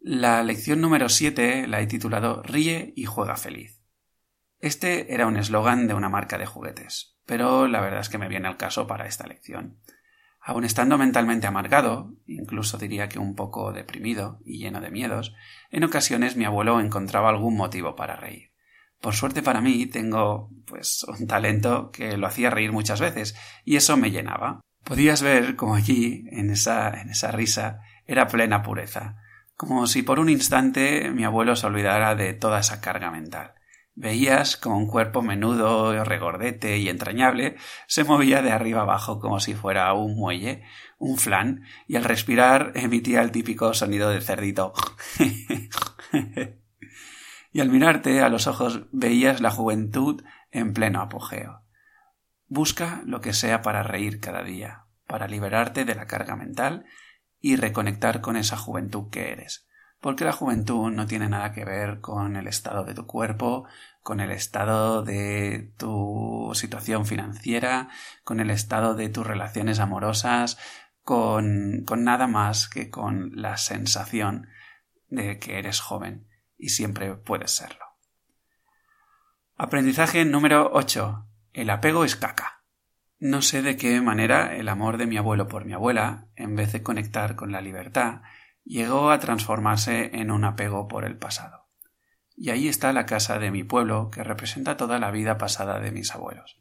La 0.00 0.42
lección 0.42 0.80
número 0.80 1.08
7 1.08 1.66
la 1.68 1.80
he 1.80 1.86
titulado 1.86 2.42
Ríe 2.42 2.92
y 2.96 3.04
juega 3.04 3.36
feliz. 3.36 3.80
Este 4.58 5.14
era 5.14 5.26
un 5.26 5.36
eslogan 5.36 5.86
de 5.86 5.94
una 5.94 6.08
marca 6.08 6.36
de 6.36 6.46
juguetes, 6.46 7.16
pero 7.24 7.68
la 7.68 7.80
verdad 7.80 8.00
es 8.00 8.08
que 8.08 8.18
me 8.18 8.28
viene 8.28 8.48
al 8.48 8.56
caso 8.56 8.88
para 8.88 9.06
esta 9.06 9.28
lección. 9.28 9.80
Aun 10.40 10.64
estando 10.64 10.98
mentalmente 10.98 11.46
amargado, 11.46 12.14
incluso 12.26 12.78
diría 12.78 13.08
que 13.08 13.20
un 13.20 13.36
poco 13.36 13.72
deprimido 13.72 14.40
y 14.44 14.58
lleno 14.58 14.80
de 14.80 14.90
miedos, 14.90 15.34
en 15.70 15.84
ocasiones 15.84 16.36
mi 16.36 16.44
abuelo 16.44 16.80
encontraba 16.80 17.28
algún 17.28 17.56
motivo 17.56 17.94
para 17.94 18.16
reír. 18.16 18.52
Por 19.00 19.14
suerte 19.14 19.42
para 19.42 19.60
mí 19.60 19.86
tengo, 19.86 20.50
pues, 20.66 21.04
un 21.04 21.28
talento 21.28 21.92
que 21.92 22.16
lo 22.16 22.26
hacía 22.26 22.50
reír 22.50 22.72
muchas 22.72 23.00
veces, 23.00 23.36
y 23.64 23.76
eso 23.76 23.96
me 23.96 24.10
llenaba. 24.10 24.60
Podías 24.88 25.20
ver 25.20 25.54
como 25.54 25.74
allí, 25.74 26.24
en 26.30 26.48
esa, 26.48 26.88
en 26.88 27.10
esa 27.10 27.30
risa, 27.30 27.82
era 28.06 28.26
plena 28.26 28.62
pureza, 28.62 29.16
como 29.54 29.86
si 29.86 30.02
por 30.02 30.18
un 30.18 30.30
instante 30.30 31.10
mi 31.10 31.24
abuelo 31.24 31.56
se 31.56 31.66
olvidara 31.66 32.14
de 32.14 32.32
toda 32.32 32.60
esa 32.60 32.80
carga 32.80 33.10
mental. 33.10 33.52
Veías 33.94 34.56
como 34.56 34.78
un 34.78 34.86
cuerpo 34.86 35.20
menudo, 35.20 36.02
regordete 36.04 36.78
y 36.78 36.88
entrañable 36.88 37.56
se 37.86 38.04
movía 38.04 38.40
de 38.40 38.50
arriba 38.50 38.80
abajo 38.80 39.20
como 39.20 39.40
si 39.40 39.52
fuera 39.52 39.92
un 39.92 40.16
muelle, 40.16 40.62
un 40.96 41.18
flan, 41.18 41.64
y 41.86 41.96
al 41.96 42.04
respirar 42.04 42.72
emitía 42.74 43.20
el 43.20 43.30
típico 43.30 43.74
sonido 43.74 44.08
de 44.08 44.22
cerdito. 44.22 44.72
y 47.52 47.60
al 47.60 47.68
mirarte 47.68 48.22
a 48.22 48.30
los 48.30 48.46
ojos 48.46 48.86
veías 48.90 49.42
la 49.42 49.50
juventud 49.50 50.24
en 50.50 50.72
pleno 50.72 51.02
apogeo. 51.02 51.67
Busca 52.48 53.02
lo 53.04 53.20
que 53.20 53.32
sea 53.32 53.62
para 53.62 53.82
reír 53.82 54.20
cada 54.20 54.42
día, 54.42 54.86
para 55.06 55.28
liberarte 55.28 55.84
de 55.84 55.94
la 55.94 56.06
carga 56.06 56.34
mental 56.34 56.84
y 57.40 57.56
reconectar 57.56 58.20
con 58.20 58.36
esa 58.36 58.56
juventud 58.56 59.10
que 59.10 59.30
eres 59.32 59.68
porque 60.00 60.24
la 60.24 60.32
juventud 60.32 60.90
no 60.90 61.06
tiene 61.06 61.28
nada 61.28 61.52
que 61.52 61.64
ver 61.64 62.00
con 62.00 62.36
el 62.36 62.46
estado 62.46 62.84
de 62.84 62.94
tu 62.94 63.06
cuerpo, 63.06 63.66
con 64.02 64.20
el 64.20 64.30
estado 64.30 65.02
de 65.02 65.72
tu 65.76 66.52
situación 66.54 67.04
financiera, 67.04 67.88
con 68.22 68.40
el 68.40 68.50
estado 68.50 68.94
de 68.94 69.08
tus 69.08 69.26
relaciones 69.26 69.80
amorosas, 69.80 70.58
con, 71.02 71.84
nada 71.84 72.26
más 72.26 72.68
que 72.68 72.90
con 72.90 73.32
la 73.34 73.56
sensación 73.56 74.48
de 75.08 75.38
que 75.38 75.58
eres 75.58 75.80
joven 75.80 76.28
y 76.56 76.68
siempre 76.68 77.14
puedes 77.14 77.50
serlo. 77.50 77.84
Aprendizaje 79.56 80.24
número 80.24 80.70
8. 80.72 81.27
El 81.52 81.70
apego 81.70 82.04
es 82.04 82.16
caca. 82.16 82.62
No 83.18 83.42
sé 83.42 83.62
de 83.62 83.76
qué 83.76 84.00
manera 84.00 84.54
el 84.56 84.68
amor 84.68 84.96
de 84.96 85.06
mi 85.06 85.16
abuelo 85.16 85.48
por 85.48 85.64
mi 85.64 85.72
abuela, 85.72 86.28
en 86.36 86.54
vez 86.54 86.72
de 86.72 86.82
conectar 86.82 87.34
con 87.34 87.50
la 87.50 87.60
libertad, 87.60 88.22
llegó 88.64 89.10
a 89.10 89.18
transformarse 89.18 90.10
en 90.14 90.30
un 90.30 90.44
apego 90.44 90.86
por 90.86 91.04
el 91.04 91.16
pasado. 91.16 91.66
Y 92.36 92.50
ahí 92.50 92.68
está 92.68 92.92
la 92.92 93.06
casa 93.06 93.38
de 93.40 93.50
mi 93.50 93.64
pueblo, 93.64 94.10
que 94.10 94.22
representa 94.22 94.76
toda 94.76 95.00
la 95.00 95.10
vida 95.10 95.38
pasada 95.38 95.80
de 95.80 95.90
mis 95.90 96.14
abuelos. 96.14 96.60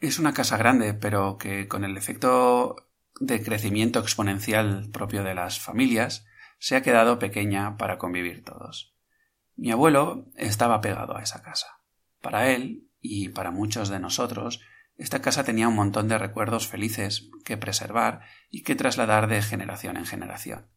Es 0.00 0.18
una 0.18 0.32
casa 0.32 0.56
grande, 0.56 0.94
pero 0.94 1.36
que 1.36 1.68
con 1.68 1.84
el 1.84 1.96
efecto 1.98 2.88
de 3.20 3.42
crecimiento 3.42 4.00
exponencial 4.00 4.88
propio 4.90 5.22
de 5.22 5.34
las 5.34 5.60
familias, 5.60 6.24
se 6.58 6.76
ha 6.76 6.82
quedado 6.82 7.18
pequeña 7.18 7.76
para 7.76 7.98
convivir 7.98 8.42
todos. 8.42 8.94
Mi 9.56 9.70
abuelo 9.70 10.26
estaba 10.36 10.80
pegado 10.80 11.16
a 11.16 11.22
esa 11.22 11.42
casa. 11.42 11.80
Para 12.20 12.50
él, 12.50 12.88
y 13.06 13.28
para 13.28 13.50
muchos 13.50 13.90
de 13.90 14.00
nosotros, 14.00 14.62
esta 14.96 15.20
casa 15.20 15.44
tenía 15.44 15.68
un 15.68 15.74
montón 15.74 16.08
de 16.08 16.16
recuerdos 16.16 16.66
felices 16.66 17.28
que 17.44 17.58
preservar 17.58 18.22
y 18.50 18.62
que 18.62 18.74
trasladar 18.74 19.28
de 19.28 19.42
generación 19.42 19.98
en 19.98 20.06
generación. 20.06 20.70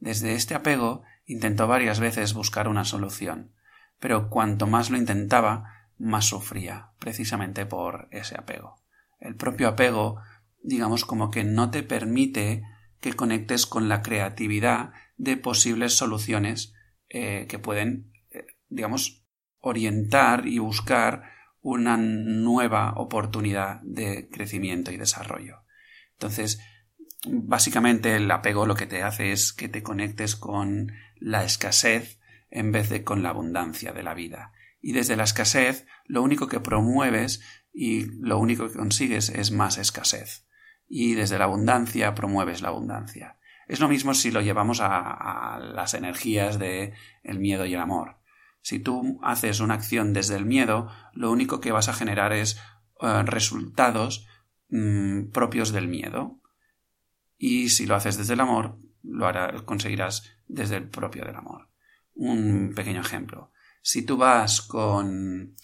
Desde 0.00 0.34
este 0.34 0.56
apego 0.56 1.04
intentó 1.24 1.68
varias 1.68 2.00
veces 2.00 2.34
buscar 2.34 2.66
una 2.66 2.84
solución, 2.84 3.52
pero 4.00 4.28
cuanto 4.28 4.66
más 4.66 4.90
lo 4.90 4.96
intentaba, 4.96 5.86
más 5.98 6.24
sufría, 6.24 6.90
precisamente 6.98 7.64
por 7.64 8.08
ese 8.10 8.34
apego. 8.36 8.82
El 9.20 9.36
propio 9.36 9.68
apego, 9.68 10.20
digamos, 10.62 11.04
como 11.04 11.30
que 11.30 11.44
no 11.44 11.70
te 11.70 11.84
permite 11.84 12.64
que 13.00 13.14
conectes 13.14 13.66
con 13.66 13.88
la 13.88 14.02
creatividad 14.02 14.90
de 15.16 15.36
posibles 15.36 15.94
soluciones 15.94 16.74
eh, 17.08 17.46
que 17.48 17.60
pueden, 17.60 18.12
eh, 18.30 18.46
digamos, 18.68 19.24
orientar 19.60 20.48
y 20.48 20.58
buscar 20.58 21.37
una 21.70 21.96
nueva 21.96 22.94
oportunidad 22.96 23.80
de 23.82 24.28
crecimiento 24.30 24.90
y 24.90 24.96
desarrollo. 24.96 25.64
Entonces, 26.12 26.60
básicamente 27.26 28.16
el 28.16 28.30
apego 28.30 28.66
lo 28.66 28.74
que 28.74 28.86
te 28.86 29.02
hace 29.02 29.32
es 29.32 29.52
que 29.52 29.68
te 29.68 29.82
conectes 29.82 30.36
con 30.36 30.92
la 31.16 31.44
escasez 31.44 32.18
en 32.50 32.72
vez 32.72 32.88
de 32.88 33.04
con 33.04 33.22
la 33.22 33.30
abundancia 33.30 33.92
de 33.92 34.02
la 34.02 34.14
vida. 34.14 34.52
Y 34.80 34.92
desde 34.92 35.16
la 35.16 35.24
escasez 35.24 35.86
lo 36.06 36.22
único 36.22 36.48
que 36.48 36.60
promueves 36.60 37.42
y 37.72 38.06
lo 38.20 38.38
único 38.38 38.68
que 38.68 38.78
consigues 38.78 39.28
es 39.28 39.50
más 39.50 39.78
escasez. 39.78 40.46
Y 40.88 41.14
desde 41.14 41.38
la 41.38 41.44
abundancia 41.44 42.14
promueves 42.14 42.62
la 42.62 42.68
abundancia. 42.68 43.38
Es 43.66 43.80
lo 43.80 43.88
mismo 43.88 44.14
si 44.14 44.30
lo 44.30 44.40
llevamos 44.40 44.80
a, 44.80 45.58
las 45.60 45.92
energías 45.92 46.58
de 46.58 46.94
el 47.22 47.38
miedo 47.38 47.66
y 47.66 47.74
el 47.74 47.80
amor. 47.80 48.17
Si 48.60 48.78
tú 48.78 49.18
haces 49.22 49.60
una 49.60 49.74
acción 49.74 50.12
desde 50.12 50.36
el 50.36 50.44
miedo, 50.44 50.90
lo 51.12 51.30
único 51.30 51.60
que 51.60 51.72
vas 51.72 51.88
a 51.88 51.94
generar 51.94 52.32
es 52.32 52.60
eh, 53.00 53.22
resultados 53.24 54.26
mm, 54.68 55.30
propios 55.30 55.72
del 55.72 55.88
miedo. 55.88 56.40
Y 57.36 57.68
si 57.68 57.86
lo 57.86 57.94
haces 57.94 58.18
desde 58.18 58.34
el 58.34 58.40
amor, 58.40 58.78
lo 59.02 59.64
conseguirás 59.64 60.34
desde 60.46 60.76
el 60.76 60.88
propio 60.88 61.24
del 61.24 61.36
amor. 61.36 61.68
Un 62.14 62.72
pequeño 62.74 63.00
ejemplo. 63.00 63.52
Si 63.80 64.04
tú 64.04 64.16
vas 64.16 64.60
con, 64.60 65.54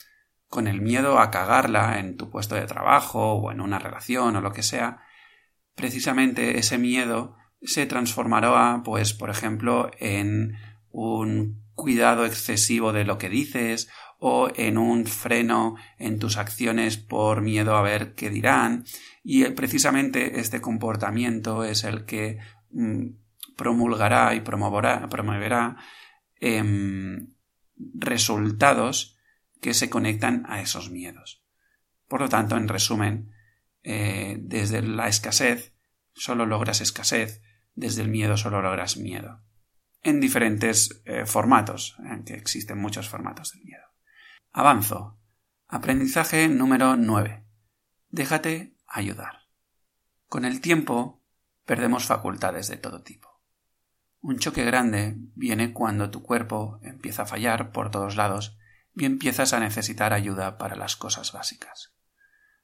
con 0.48 0.68
el 0.68 0.80
miedo 0.80 1.18
a 1.18 1.30
cagarla 1.30 1.98
en 1.98 2.16
tu 2.16 2.30
puesto 2.30 2.54
de 2.54 2.66
trabajo 2.66 3.32
o 3.34 3.50
en 3.50 3.60
una 3.60 3.80
relación 3.80 4.36
o 4.36 4.40
lo 4.40 4.52
que 4.52 4.62
sea, 4.62 5.00
precisamente 5.74 6.58
ese 6.58 6.78
miedo 6.78 7.36
se 7.60 7.86
transformará, 7.86 8.82
pues, 8.84 9.14
por 9.14 9.30
ejemplo, 9.30 9.90
en 9.98 10.56
un 10.90 11.63
cuidado 11.74 12.24
excesivo 12.24 12.92
de 12.92 13.04
lo 13.04 13.18
que 13.18 13.28
dices 13.28 13.88
o 14.18 14.48
en 14.54 14.78
un 14.78 15.06
freno 15.06 15.76
en 15.98 16.18
tus 16.18 16.36
acciones 16.36 16.96
por 16.96 17.42
miedo 17.42 17.76
a 17.76 17.82
ver 17.82 18.14
qué 18.14 18.30
dirán 18.30 18.84
y 19.22 19.44
precisamente 19.50 20.40
este 20.40 20.60
comportamiento 20.60 21.64
es 21.64 21.84
el 21.84 22.04
que 22.04 22.38
mm, 22.70 23.06
promulgará 23.56 24.34
y 24.34 24.40
promoverá, 24.40 25.08
promoverá 25.08 25.76
em, 26.40 27.34
resultados 27.76 29.16
que 29.60 29.74
se 29.74 29.90
conectan 29.90 30.44
a 30.46 30.60
esos 30.60 30.90
miedos. 30.90 31.42
Por 32.08 32.20
lo 32.20 32.28
tanto, 32.28 32.56
en 32.56 32.68
resumen, 32.68 33.32
eh, 33.82 34.36
desde 34.40 34.82
la 34.82 35.08
escasez 35.08 35.74
solo 36.14 36.46
logras 36.46 36.80
escasez, 36.80 37.42
desde 37.74 38.02
el 38.02 38.08
miedo 38.08 38.36
solo 38.36 38.62
logras 38.62 38.96
miedo. 38.96 39.43
En 40.06 40.20
diferentes 40.20 41.00
eh, 41.06 41.24
formatos, 41.24 41.96
en 41.98 42.24
que 42.24 42.34
existen 42.34 42.78
muchos 42.78 43.08
formatos 43.08 43.52
del 43.52 43.64
miedo. 43.64 43.86
Avanzo. 44.52 45.18
Aprendizaje 45.66 46.46
número 46.48 46.96
9. 46.96 47.46
Déjate 48.10 48.76
ayudar. 48.86 49.48
Con 50.28 50.44
el 50.44 50.60
tiempo 50.60 51.22
perdemos 51.64 52.04
facultades 52.04 52.68
de 52.68 52.76
todo 52.76 53.02
tipo. 53.02 53.40
Un 54.20 54.38
choque 54.38 54.66
grande 54.66 55.16
viene 55.34 55.72
cuando 55.72 56.10
tu 56.10 56.22
cuerpo 56.22 56.80
empieza 56.82 57.22
a 57.22 57.26
fallar 57.26 57.72
por 57.72 57.90
todos 57.90 58.14
lados 58.14 58.58
y 58.94 59.06
empiezas 59.06 59.54
a 59.54 59.60
necesitar 59.60 60.12
ayuda 60.12 60.58
para 60.58 60.76
las 60.76 60.96
cosas 60.96 61.32
básicas. 61.32 61.94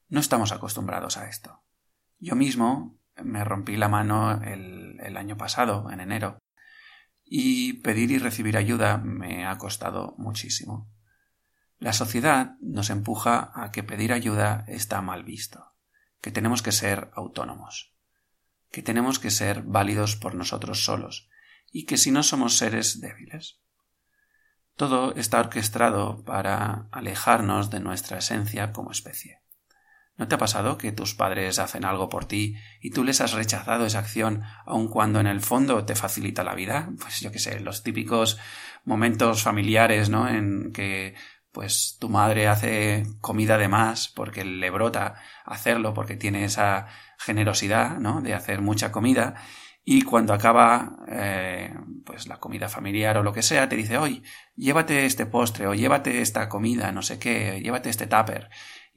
No 0.09 0.21
estamos 0.21 0.53
acostumbrados 0.53 1.17
a 1.17 1.27
esto. 1.27 1.65
Yo 2.19 2.37
mismo 2.37 3.01
me 3.17 3.45
rompí 3.45 3.79
la 3.79 3.89
mano 3.89 4.43
el, 4.43 5.01
el 5.01 5.17
año 5.17 5.39
pasado, 5.39 5.91
en 5.91 6.01
enero, 6.01 6.39
y 7.33 7.75
pedir 7.75 8.11
y 8.11 8.19
recibir 8.19 8.57
ayuda 8.59 8.99
me 8.99 9.47
ha 9.47 9.57
costado 9.57 10.15
muchísimo. 10.19 10.91
La 11.79 11.95
sociedad 11.95 12.57
nos 12.61 12.91
empuja 12.91 13.53
a 13.55 13.71
que 13.71 13.83
pedir 13.83 14.13
ayuda 14.13 14.65
está 14.67 15.01
mal 15.01 15.23
visto 15.23 15.71
que 16.21 16.31
tenemos 16.31 16.63
que 16.63 16.73
ser 16.73 17.11
autónomos, 17.15 17.95
que 18.71 18.83
tenemos 18.83 19.19
que 19.19 19.31
ser 19.31 19.63
válidos 19.63 20.17
por 20.17 20.35
nosotros 20.35 20.85
solos 20.85 21.29
y 21.73 21.87
que 21.87 21.97
si 21.97 22.11
no 22.11 22.23
somos 22.23 22.59
seres 22.59 23.01
débiles. 23.01 23.61
Todo 24.77 25.15
está 25.15 25.41
orquestado 25.41 26.25
para 26.25 26.89
alejarnos 26.91 27.71
de 27.71 27.81
nuestra 27.81 28.19
esencia 28.19 28.73
como 28.73 28.93
especie. 28.93 29.40
¿No 30.21 30.29
te 30.29 30.35
ha 30.35 30.39
pasado 30.39 30.77
que 30.77 30.93
tus 30.93 31.15
padres 31.15 31.59
hacen 31.59 31.87
algo 31.87 32.11
por 32.11 32.27
ti 32.27 32.55
y 32.83 32.91
tú 32.91 33.05
les 33.05 33.23
has 33.23 33.33
rechazado 33.33 33.87
esa 33.87 34.01
acción 34.01 34.43
aun 34.67 34.89
cuando 34.89 35.19
en 35.19 35.27
el 35.27 35.41
fondo 35.41 35.87
te 35.87 35.95
facilita 35.95 36.45
la 36.45 36.55
vida? 36.55 36.91
Pues 37.01 37.21
yo 37.21 37.33
qué 37.33 37.39
sé, 37.39 37.59
los 37.61 37.83
típicos 37.83 38.39
momentos 38.85 39.43
familiares, 39.43 40.11
¿no? 40.11 40.29
En 40.29 40.75
que 40.75 41.15
pues 41.53 41.97
tu 41.99 42.11
madre 42.11 42.49
hace 42.49 43.07
comida 43.23 43.57
de 43.57 43.69
más 43.69 44.09
porque 44.09 44.45
le 44.45 44.69
brota 44.69 45.15
hacerlo, 45.47 45.95
porque 45.95 46.17
tiene 46.17 46.45
esa 46.45 46.89
generosidad, 47.17 47.97
¿no? 47.97 48.21
De 48.21 48.35
hacer 48.35 48.61
mucha 48.61 48.93
comida 48.93 49.37
y 49.85 50.03
cuando 50.03 50.35
acaba 50.35 50.99
eh, 51.09 51.75
pues 52.05 52.29
la 52.29 52.39
comida 52.39 52.69
familiar 52.69 53.17
o 53.17 53.23
lo 53.23 53.33
que 53.33 53.43
sea, 53.43 53.69
te 53.69 53.77
dice, 53.77 53.97
oye, 53.97 54.23
llévate 54.55 55.07
este 55.07 55.25
postre 55.25 55.67
o 55.67 55.75
llévate 55.75 56.21
esta 56.21 56.49
comida, 56.49 56.93
no 56.93 57.03
sé 57.03 57.19
qué, 57.19 57.61
llévate 57.63 57.89
este 57.89 58.07
tupper. 58.07 58.51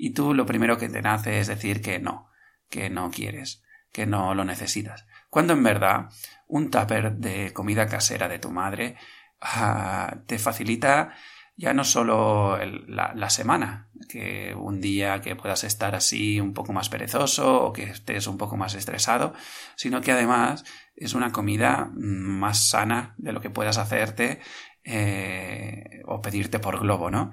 Y 0.04 0.10
tú 0.10 0.34
lo 0.34 0.46
primero 0.46 0.78
que 0.78 0.90
te 0.90 1.02
nace 1.02 1.40
es 1.40 1.48
decir 1.48 1.82
que 1.82 1.98
no, 1.98 2.30
que 2.70 2.90
no 2.90 3.10
quieres, 3.10 3.64
que 3.94 4.06
no 4.06 4.36
lo 4.36 4.44
necesitas. 4.44 5.06
Cuando 5.30 5.54
en 5.54 5.64
verdad 5.64 6.10
un 6.46 6.70
tupper 6.70 7.14
de 7.14 7.54
comida 7.54 7.88
casera 7.88 8.28
de 8.28 8.38
tu 8.38 8.52
madre 8.52 8.98
ah, 9.40 10.18
te 10.28 10.40
facilita 10.40 11.14
ya 11.56 11.74
no 11.74 11.86
solo 11.86 12.58
la, 12.58 13.30
semana, 13.30 13.92
que 14.10 14.54
un 14.54 14.82
día 14.82 15.22
que 15.22 15.38
puedas 15.38 15.64
estar 15.64 15.96
así 15.96 16.42
un 16.42 16.54
poco 16.54 16.74
más 16.74 16.90
perezoso 16.90 17.64
o 17.64 17.72
que 17.72 17.84
estés 17.84 18.28
un 18.28 18.38
poco 18.38 18.58
más 18.58 18.74
estresado, 18.74 19.34
sino 19.78 20.02
que 20.02 20.12
además 20.12 20.66
es 20.98 21.14
una 21.14 21.32
comida 21.32 21.90
más 21.94 22.68
sana 22.68 23.16
de 23.18 23.32
lo 23.32 23.40
que 23.40 23.52
puedas 23.52 23.78
hacerte 23.78 24.42
eh, 24.84 26.02
o 26.04 26.22
pedirte 26.22 26.60
por 26.60 26.82
globo, 26.82 27.10
¿no? 27.10 27.32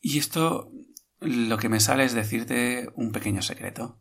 Y 0.00 0.18
esto 0.18 0.72
lo 1.22 1.58
que 1.58 1.68
me 1.68 1.80
sale 1.80 2.04
es 2.04 2.12
decirte 2.12 2.90
un 2.94 3.12
pequeño 3.12 3.42
secreto. 3.42 4.00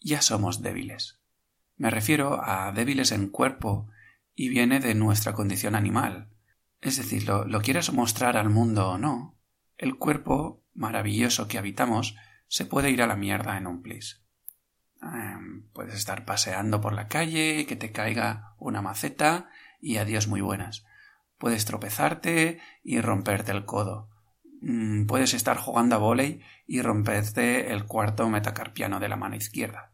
Ya 0.00 0.22
somos 0.22 0.62
débiles. 0.62 1.20
Me 1.76 1.90
refiero 1.90 2.42
a 2.42 2.72
débiles 2.72 3.12
en 3.12 3.28
cuerpo 3.28 3.88
y 4.34 4.48
viene 4.48 4.80
de 4.80 4.94
nuestra 4.94 5.32
condición 5.32 5.74
animal 5.74 6.30
es 6.80 6.96
decir, 6.96 7.26
lo, 7.26 7.44
lo 7.44 7.60
quieras 7.60 7.92
mostrar 7.92 8.36
al 8.36 8.50
mundo 8.50 8.90
o 8.90 8.98
no, 8.98 9.36
el 9.76 9.96
cuerpo 9.96 10.64
maravilloso 10.74 11.48
que 11.48 11.58
habitamos 11.58 12.16
se 12.46 12.64
puede 12.64 12.90
ir 12.90 13.02
a 13.02 13.06
la 13.06 13.16
mierda 13.16 13.56
en 13.58 13.66
un 13.66 13.82
plis. 13.82 14.22
Em, 15.02 15.68
puedes 15.72 15.94
estar 15.94 16.24
paseando 16.24 16.80
por 16.80 16.92
la 16.92 17.08
calle, 17.08 17.66
que 17.66 17.76
te 17.76 17.92
caiga 17.92 18.54
una 18.58 18.80
maceta 18.80 19.50
y 19.80 19.96
adiós 19.96 20.28
muy 20.28 20.40
buenas. 20.40 20.84
Puedes 21.36 21.64
tropezarte 21.64 22.60
y 22.82 23.00
romperte 23.00 23.52
el 23.52 23.64
codo. 23.64 24.08
Mm, 24.60 25.06
puedes 25.06 25.34
estar 25.34 25.56
jugando 25.56 25.96
a 25.96 25.98
volei 25.98 26.40
y 26.66 26.82
romperte 26.82 27.72
el 27.72 27.84
cuarto 27.84 28.28
metacarpiano 28.28 29.00
de 29.00 29.08
la 29.08 29.16
mano 29.16 29.36
izquierda. 29.36 29.92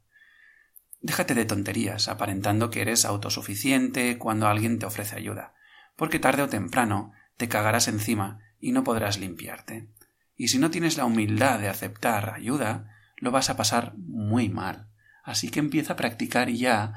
Déjate 1.00 1.34
de 1.34 1.44
tonterías, 1.44 2.08
aparentando 2.08 2.70
que 2.70 2.80
eres 2.80 3.04
autosuficiente 3.04 4.16
cuando 4.18 4.48
alguien 4.48 4.78
te 4.78 4.86
ofrece 4.86 5.16
ayuda 5.16 5.54
porque 5.96 6.18
tarde 6.18 6.42
o 6.42 6.48
temprano 6.48 7.12
te 7.36 7.48
cagarás 7.48 7.88
encima 7.88 8.40
y 8.60 8.72
no 8.72 8.84
podrás 8.84 9.18
limpiarte. 9.18 9.88
Y 10.36 10.48
si 10.48 10.58
no 10.58 10.70
tienes 10.70 10.96
la 10.96 11.04
humildad 11.04 11.60
de 11.60 11.68
aceptar 11.68 12.34
ayuda, 12.34 12.90
lo 13.16 13.30
vas 13.30 13.50
a 13.50 13.56
pasar 13.56 13.94
muy 13.96 14.48
mal. 14.48 14.88
Así 15.22 15.50
que 15.50 15.60
empieza 15.60 15.94
a 15.94 15.96
practicar 15.96 16.50
ya 16.50 16.94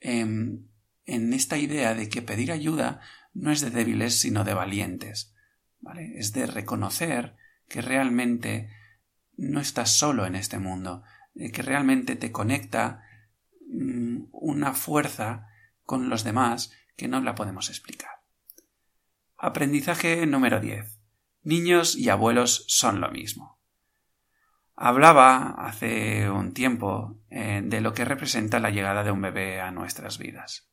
en, 0.00 0.68
en 1.06 1.32
esta 1.32 1.56
idea 1.56 1.94
de 1.94 2.08
que 2.08 2.22
pedir 2.22 2.52
ayuda 2.52 3.00
no 3.32 3.52
es 3.52 3.60
de 3.60 3.70
débiles 3.70 4.20
sino 4.20 4.44
de 4.44 4.54
valientes. 4.54 5.34
Es 5.96 6.32
de 6.32 6.46
reconocer 6.46 7.36
que 7.68 7.80
realmente 7.80 8.70
no 9.36 9.60
estás 9.60 9.90
solo 9.90 10.26
en 10.26 10.34
este 10.34 10.58
mundo, 10.58 11.02
de 11.34 11.50
que 11.50 11.62
realmente 11.62 12.16
te 12.16 12.32
conecta 12.32 13.02
mm, 13.66 14.24
una 14.32 14.74
fuerza 14.74 15.48
con 15.84 16.08
los 16.08 16.24
demás 16.24 16.72
que 16.96 17.08
no 17.08 17.20
la 17.20 17.34
podemos 17.34 17.70
explicar. 17.70 18.10
Aprendizaje 19.36 20.26
número 20.26 20.60
10. 20.60 21.00
Niños 21.42 21.96
y 21.96 22.10
abuelos 22.10 22.64
son 22.68 23.00
lo 23.00 23.10
mismo. 23.10 23.58
Hablaba 24.76 25.54
hace 25.66 26.30
un 26.30 26.52
tiempo 26.52 27.18
eh, 27.30 27.62
de 27.64 27.80
lo 27.80 27.94
que 27.94 28.04
representa 28.04 28.60
la 28.60 28.70
llegada 28.70 29.04
de 29.04 29.10
un 29.10 29.22
bebé 29.22 29.60
a 29.60 29.70
nuestras 29.70 30.18
vidas. 30.18 30.70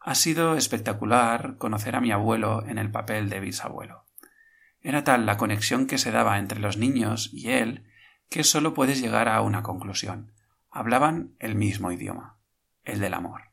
Ha 0.00 0.14
sido 0.14 0.56
espectacular 0.56 1.56
conocer 1.58 1.96
a 1.96 2.00
mi 2.00 2.12
abuelo 2.12 2.64
en 2.66 2.78
el 2.78 2.90
papel 2.90 3.28
de 3.28 3.40
bisabuelo. 3.40 4.03
Era 4.84 5.02
tal 5.02 5.24
la 5.24 5.38
conexión 5.38 5.86
que 5.86 5.96
se 5.96 6.10
daba 6.10 6.38
entre 6.38 6.60
los 6.60 6.76
niños 6.76 7.30
y 7.32 7.50
él 7.50 7.86
que 8.28 8.44
solo 8.44 8.74
puedes 8.74 9.00
llegar 9.00 9.30
a 9.30 9.40
una 9.40 9.62
conclusión. 9.62 10.32
Hablaban 10.70 11.34
el 11.38 11.54
mismo 11.54 11.90
idioma, 11.90 12.38
el 12.82 13.00
del 13.00 13.14
amor. 13.14 13.52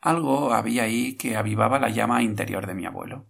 Algo 0.00 0.54
había 0.54 0.84
ahí 0.84 1.16
que 1.16 1.36
avivaba 1.36 1.78
la 1.78 1.90
llama 1.90 2.22
interior 2.22 2.66
de 2.66 2.74
mi 2.74 2.86
abuelo. 2.86 3.26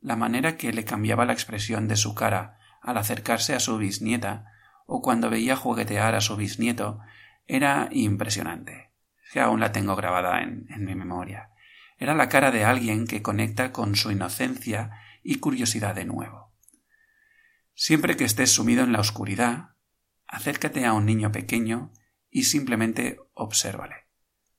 La 0.00 0.16
manera 0.16 0.56
que 0.56 0.72
le 0.72 0.86
cambiaba 0.86 1.26
la 1.26 1.34
expresión 1.34 1.86
de 1.86 1.96
su 1.96 2.14
cara 2.14 2.58
al 2.80 2.96
acercarse 2.96 3.54
a 3.54 3.60
su 3.60 3.76
bisnieta 3.76 4.46
o 4.86 5.02
cuando 5.02 5.28
veía 5.28 5.54
juguetear 5.54 6.14
a 6.14 6.22
su 6.22 6.34
bisnieto 6.36 6.98
era 7.46 7.90
impresionante. 7.92 8.90
Que 9.34 9.40
aún 9.40 9.60
la 9.60 9.72
tengo 9.72 9.96
grabada 9.96 10.40
en, 10.40 10.66
en 10.70 10.86
mi 10.86 10.94
memoria. 10.94 11.50
Era 11.98 12.14
la 12.14 12.30
cara 12.30 12.50
de 12.50 12.64
alguien 12.64 13.06
que 13.06 13.20
conecta 13.20 13.70
con 13.70 13.96
su 13.96 14.10
inocencia 14.10 14.92
y 15.28 15.36
curiosidad 15.36 15.94
de 15.94 16.04
nuevo. 16.04 16.54
Siempre 17.74 18.16
que 18.16 18.24
estés 18.24 18.50
sumido 18.50 18.82
en 18.84 18.92
la 18.92 19.00
oscuridad, 19.00 19.74
acércate 20.26 20.86
a 20.86 20.92
un 20.92 21.06
niño 21.06 21.32
pequeño 21.32 21.92
y 22.30 22.44
simplemente 22.44 23.20
obsérvale. 23.34 24.06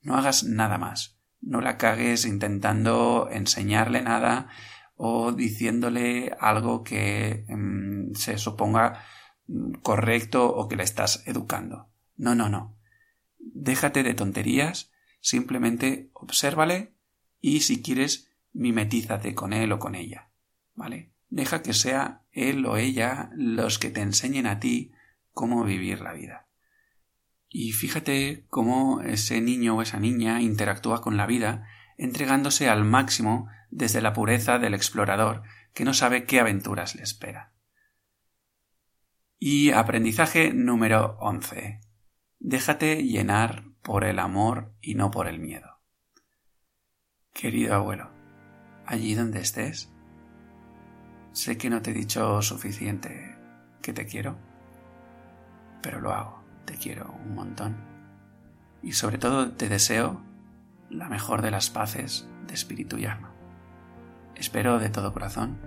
No 0.02 0.16
hagas 0.16 0.44
nada 0.44 0.78
más 0.78 1.20
no 1.42 1.62
la 1.62 1.78
cagues 1.78 2.26
intentando 2.26 3.30
enseñarle 3.32 4.02
nada 4.02 4.50
o 4.96 5.32
diciéndole 5.32 6.36
algo 6.40 6.84
que 6.84 7.46
mm, 7.48 8.16
se 8.16 8.38
suponga 8.38 9.04
mm, 9.48 9.76
correcto 9.82 10.48
o 10.48 10.68
que 10.68 10.76
le 10.76 10.84
estás 10.84 11.24
educando. 11.26 11.90
No, 12.18 12.36
no, 12.36 12.50
no. 12.50 12.78
Déjate 13.38 14.04
de 14.04 14.14
tonterías, 14.14 14.92
simplemente 15.22 16.10
obsérvale 16.14 16.94
y 17.40 17.62
si 17.62 17.82
quieres 17.82 18.30
mimetízate 18.52 19.34
con 19.34 19.54
él 19.54 19.72
o 19.72 19.80
con 19.80 19.96
ella. 19.96 20.29
Deja 21.30 21.62
que 21.62 21.74
sea 21.74 22.24
él 22.32 22.66
o 22.66 22.78
ella 22.78 23.30
los 23.36 23.78
que 23.78 23.92
te 23.92 24.02
enseñen 24.02 24.48
a 24.48 24.60
ti 24.60 24.92
cómo 25.32 25.64
vivir 25.64 26.02
la 26.02 26.14
vida. 26.14 26.48
Y 27.48 27.72
fíjate 27.72 28.46
cómo 28.50 29.02
ese 29.02 29.42
niño 29.42 29.78
o 29.78 29.82
esa 29.82 30.00
niña 30.00 30.42
interactúa 30.42 31.02
con 31.02 31.18
la 31.18 31.26
vida 31.26 31.68
entregándose 31.98 32.70
al 32.70 32.84
máximo 32.84 33.48
desde 33.70 34.02
la 34.02 34.14
pureza 34.14 34.60
del 34.60 34.74
explorador 34.74 35.44
que 35.74 35.84
no 35.84 35.94
sabe 35.94 36.26
qué 36.26 36.40
aventuras 36.40 36.96
le 36.96 37.04
espera. 37.04 37.54
Y 39.38 39.72
aprendizaje 39.72 40.54
número 40.54 41.18
11. 41.20 41.80
Déjate 42.40 43.04
llenar 43.04 43.66
por 43.82 44.04
el 44.04 44.20
amor 44.20 44.74
y 44.82 44.96
no 44.96 45.12
por 45.12 45.28
el 45.28 45.40
miedo. 45.40 45.80
Querido 47.34 47.76
abuelo, 47.76 48.12
allí 48.86 49.14
donde 49.14 49.40
estés, 49.40 49.94
sé 51.32 51.58
que 51.58 51.70
no 51.70 51.82
te 51.82 51.92
he 51.92 51.94
dicho 51.94 52.42
suficiente 52.42 53.38
que 53.82 53.94
te 53.94 54.06
quiero, 54.06 54.38
pero 55.82 56.00
lo 56.02 56.14
hago 56.14 56.40
te 56.70 56.78
quiero 56.78 57.16
un 57.26 57.34
montón. 57.34 57.78
Y 58.84 58.92
sobre 58.92 59.18
todo 59.18 59.52
te 59.54 59.70
deseo 59.70 60.22
la 60.92 61.10
mejor 61.10 61.42
de 61.42 61.50
las 61.50 61.72
paces 61.72 62.30
de 62.46 62.54
espíritu 62.54 62.98
y 62.98 63.08
alma. 63.08 63.32
Espero 64.36 64.78
de 64.78 64.90
todo 64.90 65.12
corazón 65.12 65.58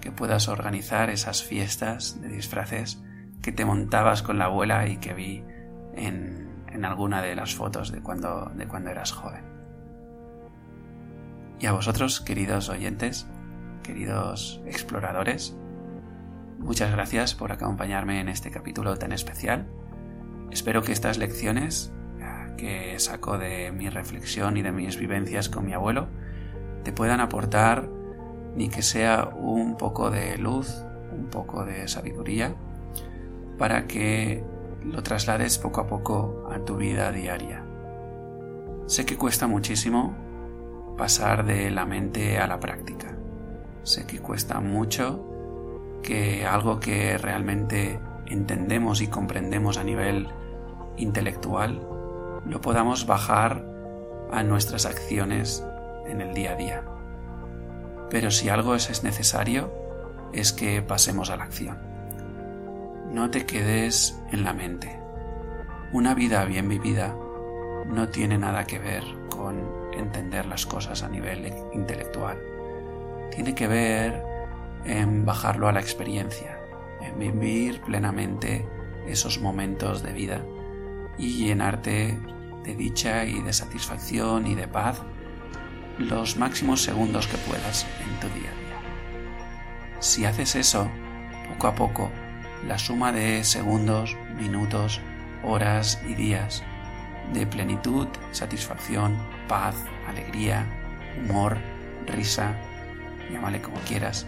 que 0.00 0.10
puedas 0.10 0.48
organizar 0.48 1.10
esas 1.10 1.44
fiestas 1.44 2.20
de 2.20 2.28
disfraces 2.28 3.00
que 3.40 3.52
te 3.52 3.64
montabas 3.64 4.22
con 4.24 4.38
la 4.38 4.46
abuela 4.46 4.88
y 4.88 4.96
que 4.96 5.14
vi 5.14 5.44
en, 5.94 6.64
en 6.72 6.84
alguna 6.84 7.22
de 7.22 7.36
las 7.36 7.54
fotos 7.54 7.92
de 7.92 8.02
cuando, 8.02 8.50
de 8.56 8.66
cuando 8.66 8.90
eras 8.90 9.12
joven. 9.12 9.44
Y 11.60 11.66
a 11.66 11.72
vosotros, 11.72 12.20
queridos 12.20 12.68
oyentes, 12.68 13.28
queridos 13.82 14.60
exploradores, 14.66 15.56
muchas 16.58 16.90
gracias 16.92 17.34
por 17.34 17.52
acompañarme 17.52 18.20
en 18.20 18.28
este 18.28 18.50
capítulo 18.50 18.96
tan 18.96 19.12
especial 19.12 19.66
Espero 20.50 20.82
que 20.82 20.92
estas 20.92 21.18
lecciones 21.18 21.92
que 22.56 22.98
saco 22.98 23.38
de 23.38 23.70
mi 23.70 23.88
reflexión 23.88 24.56
y 24.56 24.62
de 24.62 24.72
mis 24.72 24.98
vivencias 24.98 25.48
con 25.48 25.64
mi 25.64 25.74
abuelo 25.74 26.08
te 26.82 26.92
puedan 26.92 27.20
aportar 27.20 27.88
ni 28.56 28.68
que 28.68 28.82
sea 28.82 29.28
un 29.36 29.76
poco 29.76 30.10
de 30.10 30.36
luz, 30.38 30.84
un 31.12 31.28
poco 31.30 31.64
de 31.64 31.86
sabiduría, 31.86 32.56
para 33.58 33.86
que 33.86 34.42
lo 34.82 35.04
traslades 35.04 35.58
poco 35.58 35.82
a 35.82 35.86
poco 35.86 36.48
a 36.50 36.58
tu 36.64 36.76
vida 36.76 37.12
diaria. 37.12 37.64
Sé 38.86 39.06
que 39.06 39.16
cuesta 39.16 39.46
muchísimo 39.46 40.16
pasar 40.96 41.44
de 41.44 41.70
la 41.70 41.86
mente 41.86 42.38
a 42.38 42.48
la 42.48 42.58
práctica. 42.58 43.17
Sé 43.88 44.04
que 44.04 44.18
cuesta 44.18 44.60
mucho 44.60 45.24
que 46.02 46.44
algo 46.44 46.78
que 46.78 47.16
realmente 47.16 47.98
entendemos 48.26 49.00
y 49.00 49.06
comprendemos 49.06 49.78
a 49.78 49.82
nivel 49.82 50.28
intelectual 50.98 51.80
lo 52.44 52.60
podamos 52.60 53.06
bajar 53.06 53.64
a 54.30 54.42
nuestras 54.42 54.84
acciones 54.84 55.64
en 56.06 56.20
el 56.20 56.34
día 56.34 56.52
a 56.52 56.56
día. 56.56 56.84
Pero 58.10 58.30
si 58.30 58.50
algo 58.50 58.74
es 58.74 59.02
necesario, 59.02 59.72
es 60.34 60.52
que 60.52 60.82
pasemos 60.82 61.30
a 61.30 61.38
la 61.38 61.44
acción. 61.44 61.78
No 63.10 63.30
te 63.30 63.46
quedes 63.46 64.20
en 64.32 64.44
la 64.44 64.52
mente. 64.52 65.00
Una 65.94 66.12
vida 66.12 66.44
bien 66.44 66.68
vivida 66.68 67.16
no 67.86 68.10
tiene 68.10 68.36
nada 68.36 68.64
que 68.64 68.78
ver 68.78 69.02
entender 69.92 70.44
las 70.44 70.66
cosas 70.66 71.02
a 71.02 71.08
nivel 71.08 71.50
intelectual. 71.72 72.57
Tiene 73.30 73.54
que 73.54 73.68
ver 73.68 74.22
en 74.84 75.24
bajarlo 75.24 75.68
a 75.68 75.72
la 75.72 75.80
experiencia, 75.80 76.58
en 77.00 77.18
vivir 77.18 77.80
plenamente 77.82 78.66
esos 79.06 79.40
momentos 79.40 80.02
de 80.02 80.12
vida 80.12 80.44
y 81.18 81.44
llenarte 81.44 82.18
de 82.64 82.74
dicha 82.74 83.24
y 83.24 83.40
de 83.42 83.52
satisfacción 83.52 84.46
y 84.46 84.54
de 84.54 84.68
paz 84.68 85.02
los 85.98 86.36
máximos 86.36 86.82
segundos 86.82 87.26
que 87.26 87.38
puedas 87.38 87.86
en 88.00 88.20
tu 88.20 88.28
día 88.38 88.50
a 88.50 88.54
día. 88.54 89.98
Si 90.00 90.24
haces 90.24 90.54
eso, 90.54 90.88
poco 91.48 91.66
a 91.66 91.74
poco, 91.74 92.10
la 92.66 92.78
suma 92.78 93.12
de 93.12 93.42
segundos, 93.44 94.16
minutos, 94.36 95.00
horas 95.42 96.00
y 96.08 96.14
días 96.14 96.62
de 97.32 97.46
plenitud, 97.46 98.08
satisfacción, 98.30 99.16
paz, 99.48 99.74
alegría, 100.06 100.66
humor, 101.18 101.58
risa, 102.06 102.56
llámale 103.30 103.60
como 103.60 103.78
quieras, 103.80 104.26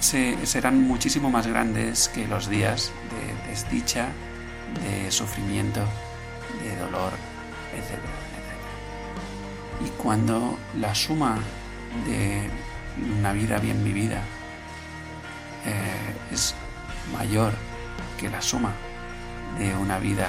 se, 0.00 0.46
serán 0.46 0.82
muchísimo 0.82 1.30
más 1.30 1.46
grandes 1.46 2.08
que 2.08 2.26
los 2.26 2.48
días 2.48 2.92
de 3.10 3.50
desdicha, 3.50 4.08
de 4.82 5.10
sufrimiento, 5.10 5.80
de 6.62 6.76
dolor, 6.76 7.12
etc. 7.74 7.98
Y 9.84 9.88
cuando 10.00 10.58
la 10.78 10.94
suma 10.94 11.38
de 12.06 12.48
una 13.18 13.32
vida 13.32 13.58
bien 13.58 13.82
vivida 13.84 14.22
eh, 15.66 16.32
es 16.32 16.54
mayor 17.12 17.52
que 18.18 18.28
la 18.28 18.42
suma 18.42 18.72
de 19.58 19.74
una 19.74 19.98
vida 19.98 20.28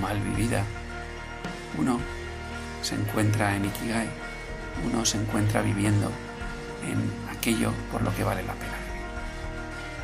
mal 0.00 0.20
vivida, 0.20 0.64
uno 1.78 1.98
se 2.82 2.94
encuentra 2.94 3.56
en 3.56 3.64
Ikigai, 3.64 4.08
uno 4.84 5.04
se 5.04 5.18
encuentra 5.18 5.62
viviendo 5.62 6.10
en 6.86 7.12
aquello 7.30 7.72
por 7.90 8.02
lo 8.02 8.14
que 8.14 8.24
vale 8.24 8.42
la 8.42 8.54
pena. 8.54 8.76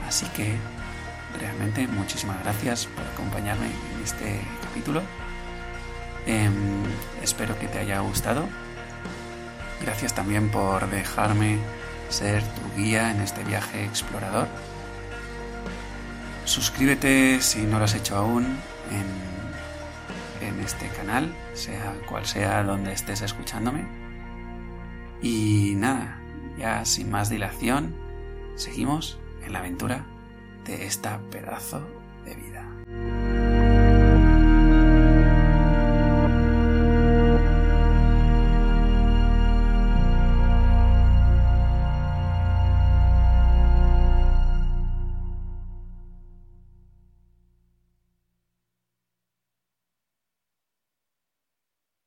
Así 0.07 0.27
que 0.29 0.57
realmente 1.39 1.87
muchísimas 1.87 2.43
gracias 2.43 2.87
por 2.87 3.05
acompañarme 3.07 3.67
en 3.67 4.03
este 4.03 4.41
capítulo. 4.63 5.03
Em, 6.27 6.85
espero 7.23 7.59
que 7.59 7.69
te 7.69 7.79
haya 7.79 8.01
gustado. 8.01 8.49
Gracias 9.81 10.15
también 10.15 10.51
por 10.51 10.89
dejarme 10.91 11.59
ser 12.09 12.43
tu 12.43 12.81
guía 12.81 13.11
en 13.11 13.21
este 13.21 13.45
viaje 13.45 13.85
explorador. 13.85 14.49
Suscríbete 16.45 17.41
si 17.43 17.63
no 17.63 17.79
lo 17.79 17.85
has 17.85 17.95
hecho 17.95 18.17
aún 18.17 18.45
en, 18.91 20.49
en 20.49 20.61
este 20.61 20.89
canal, 20.89 21.35
sea 21.53 21.95
cual 22.09 22.27
sea 22.27 22.63
donde 22.63 22.93
estés 22.93 23.21
escuchándome. 23.21 23.87
Y 25.21 25.75
nada, 25.77 26.18
ya 26.59 26.85
sin 26.85 27.11
más 27.11 27.31
dilación, 27.31 27.95
seguimos 28.57 29.19
en 29.45 29.53
la 29.53 29.61
aventura 29.61 30.07
de 30.65 30.87
esta 30.87 31.21
pedazo 31.31 31.81
de 32.25 32.35
vida. 32.35 33.18